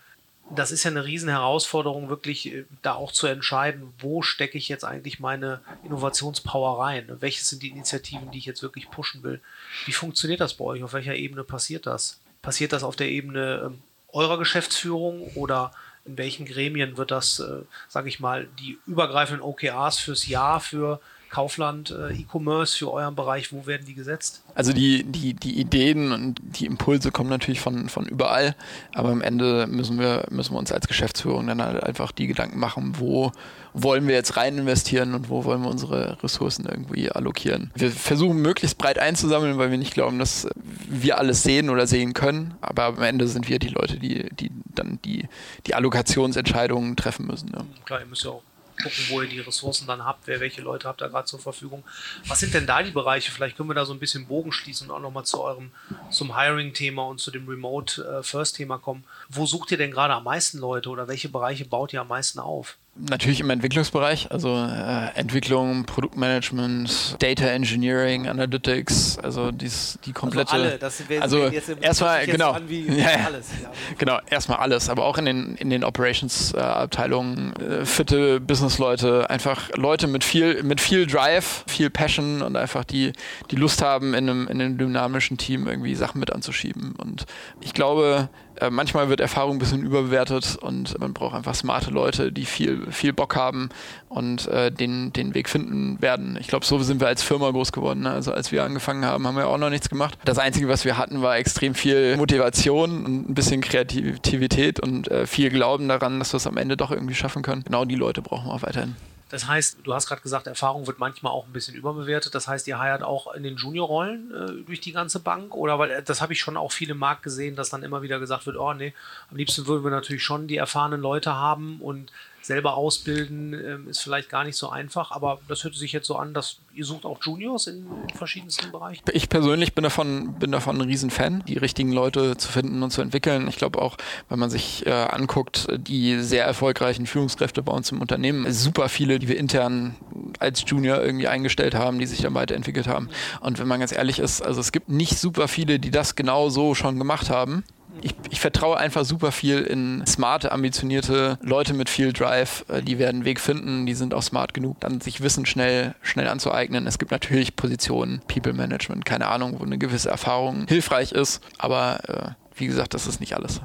[0.55, 4.69] das ist ja eine riesen Herausforderung, wirklich äh, da auch zu entscheiden, wo stecke ich
[4.69, 7.17] jetzt eigentlich meine Innovationspower rein?
[7.19, 9.41] Welches sind die Initiativen, die ich jetzt wirklich pushen will?
[9.85, 10.83] Wie funktioniert das bei euch?
[10.83, 12.19] Auf welcher Ebene passiert das?
[12.41, 15.71] Passiert das auf der Ebene ähm, eurer Geschäftsführung oder
[16.05, 20.99] in welchen Gremien wird das, äh, sage ich mal, die übergreifenden OKRs fürs Jahr für
[21.31, 24.43] Kaufland äh, E-Commerce für euren Bereich, wo werden die gesetzt?
[24.53, 28.53] Also die, die, die Ideen und die Impulse kommen natürlich von, von überall,
[28.93, 32.59] aber am Ende müssen wir, müssen wir uns als Geschäftsführung dann halt einfach die Gedanken
[32.59, 33.31] machen, wo
[33.73, 37.71] wollen wir jetzt rein investieren und wo wollen wir unsere Ressourcen irgendwie allokieren.
[37.75, 40.49] Wir versuchen möglichst breit einzusammeln, weil wir nicht glauben, dass
[40.89, 44.51] wir alles sehen oder sehen können, aber am Ende sind wir die Leute, die, die
[44.75, 45.29] dann die,
[45.65, 47.51] die Allokationsentscheidungen treffen müssen.
[47.53, 47.63] Ja.
[47.85, 48.43] Klar, ihr müsst ja auch
[48.81, 51.83] gucken, wo ihr die Ressourcen dann habt, wer welche Leute habt da gerade zur Verfügung.
[52.27, 53.31] Was sind denn da die Bereiche?
[53.31, 55.71] Vielleicht können wir da so ein bisschen Bogen schließen und auch nochmal zu eurem
[56.09, 59.03] zum Hiring-Thema und zu dem Remote-First-Thema kommen.
[59.29, 62.39] Wo sucht ihr denn gerade am meisten Leute oder welche Bereiche baut ihr am meisten
[62.39, 62.77] auf?
[62.93, 70.51] Natürlich im Entwicklungsbereich, also äh, Entwicklung, Produktmanagement, Data Engineering, Analytics, also dies, die komplette.
[70.51, 73.25] Also, alle, das wäre also jetzt erstmal genau, ja, ja.
[73.27, 73.47] alles.
[73.63, 73.71] Ja.
[73.97, 80.07] Genau, erstmal alles, aber auch in den in den Operations-Abteilungen äh, fitte Businessleute, einfach Leute
[80.07, 83.13] mit viel mit viel Drive, viel Passion und einfach die
[83.51, 86.93] die Lust haben in einem in einem dynamischen Team irgendwie Sachen mit anzuschieben.
[86.97, 87.25] Und
[87.61, 88.27] ich glaube,
[88.61, 92.91] äh, manchmal wird Erfahrung ein bisschen überbewertet und man braucht einfach smarte Leute, die viel,
[92.91, 93.69] viel Bock haben
[94.07, 96.37] und äh, den, den Weg finden werden.
[96.39, 98.01] Ich glaube, so sind wir als Firma groß geworden.
[98.01, 98.11] Ne?
[98.11, 100.17] Also als wir angefangen haben, haben wir auch noch nichts gemacht.
[100.25, 105.25] Das Einzige, was wir hatten, war extrem viel Motivation und ein bisschen Kreativität und äh,
[105.25, 107.63] viel Glauben daran, dass wir es am Ende doch irgendwie schaffen können.
[107.63, 108.95] Genau die Leute brauchen wir auch weiterhin.
[109.31, 112.35] Das heißt, du hast gerade gesagt, Erfahrung wird manchmal auch ein bisschen überbewertet.
[112.35, 115.55] Das heißt, ihr heiert auch in den Juniorrollen äh, durch die ganze Bank?
[115.55, 118.01] Oder weil äh, das habe ich schon auch viel im Markt gesehen, dass dann immer
[118.01, 118.93] wieder gesagt wird, oh nee,
[119.29, 122.11] am liebsten würden wir natürlich schon die erfahrenen Leute haben und
[122.41, 126.15] selber ausbilden ähm, ist vielleicht gar nicht so einfach, aber das hört sich jetzt so
[126.15, 129.03] an, dass ihr sucht auch Juniors in, in verschiedensten Bereichen.
[129.11, 133.01] Ich persönlich bin davon, bin davon ein Riesenfan, die richtigen Leute zu finden und zu
[133.01, 133.47] entwickeln.
[133.47, 133.97] Ich glaube auch,
[134.29, 139.19] wenn man sich äh, anguckt, die sehr erfolgreichen Führungskräfte bei uns im Unternehmen, super viele,
[139.19, 139.95] die wir intern
[140.39, 143.09] als Junior irgendwie eingestellt haben, die sich dann weiterentwickelt haben.
[143.41, 146.49] Und wenn man ganz ehrlich ist, also es gibt nicht super viele, die das genau
[146.49, 147.63] so schon gemacht haben
[148.01, 152.65] ich, ich, vertraue einfach super viel in smarte, ambitionierte Leute mit viel Drive.
[152.69, 155.95] Äh, die werden einen Weg finden, die sind auch smart genug, dann sich Wissen schnell,
[156.01, 156.87] schnell anzueignen.
[156.87, 161.41] Es gibt natürlich Positionen, People Management, keine Ahnung, wo eine gewisse Erfahrung hilfreich ist.
[161.57, 163.61] Aber äh, wie gesagt, das ist nicht alles.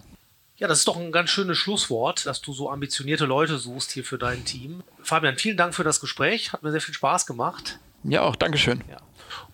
[0.57, 4.05] Ja, das ist doch ein ganz schönes Schlusswort, dass du so ambitionierte Leute suchst hier
[4.05, 4.83] für dein Team.
[5.03, 6.53] Fabian, vielen Dank für das Gespräch.
[6.53, 7.79] Hat mir sehr viel Spaß gemacht.
[8.05, 8.37] Ja, auch.
[8.37, 8.83] Dankeschön.
[8.91, 8.97] Ja.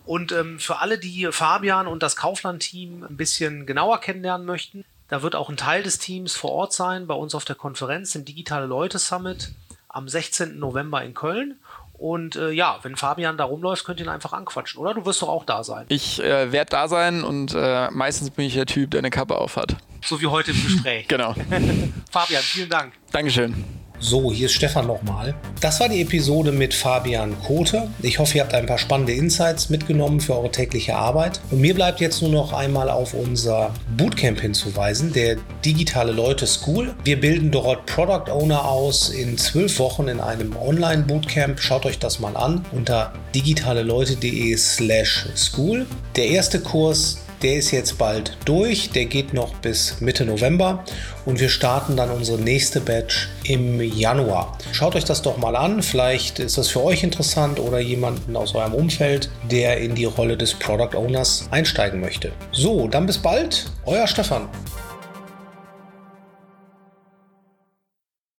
[0.05, 5.21] Und ähm, für alle, die Fabian und das Kaufland-Team ein bisschen genauer kennenlernen möchten, da
[5.21, 8.25] wird auch ein Teil des Teams vor Ort sein, bei uns auf der Konferenz, im
[8.25, 9.51] Digitale Leute Summit
[9.87, 10.57] am 16.
[10.57, 11.59] November in Köln.
[11.93, 14.93] Und äh, ja, wenn Fabian da rumläuft, könnt ihr ihn einfach anquatschen, oder?
[14.93, 15.85] Du wirst doch auch da sein.
[15.89, 19.37] Ich äh, werde da sein und äh, meistens bin ich der Typ, der eine Kappe
[19.37, 19.77] aufhat.
[20.03, 21.07] So wie heute im Gespräch.
[21.07, 21.33] genau.
[22.11, 22.93] Fabian, vielen Dank.
[23.11, 23.82] Dankeschön.
[24.05, 25.33] So, hier ist Stefan nochmal.
[25.61, 27.87] Das war die Episode mit Fabian Kote.
[28.01, 31.39] Ich hoffe, ihr habt ein paar spannende Insights mitgenommen für eure tägliche Arbeit.
[31.51, 36.93] Und mir bleibt jetzt nur noch einmal auf unser Bootcamp hinzuweisen, der Digitale Leute School.
[37.05, 41.61] Wir bilden dort Product Owner aus in zwölf Wochen in einem Online-Bootcamp.
[41.61, 45.85] Schaut euch das mal an unter digitaleleute.de slash school.
[46.17, 48.89] Der erste Kurs der ist jetzt bald durch.
[48.91, 50.83] Der geht noch bis Mitte November
[51.25, 54.57] und wir starten dann unsere nächste Batch im Januar.
[54.71, 55.83] Schaut euch das doch mal an.
[55.83, 60.37] Vielleicht ist das für euch interessant oder jemanden aus eurem Umfeld, der in die Rolle
[60.37, 62.31] des Product Owners einsteigen möchte.
[62.51, 63.65] So, dann bis bald.
[63.85, 64.47] Euer Stefan.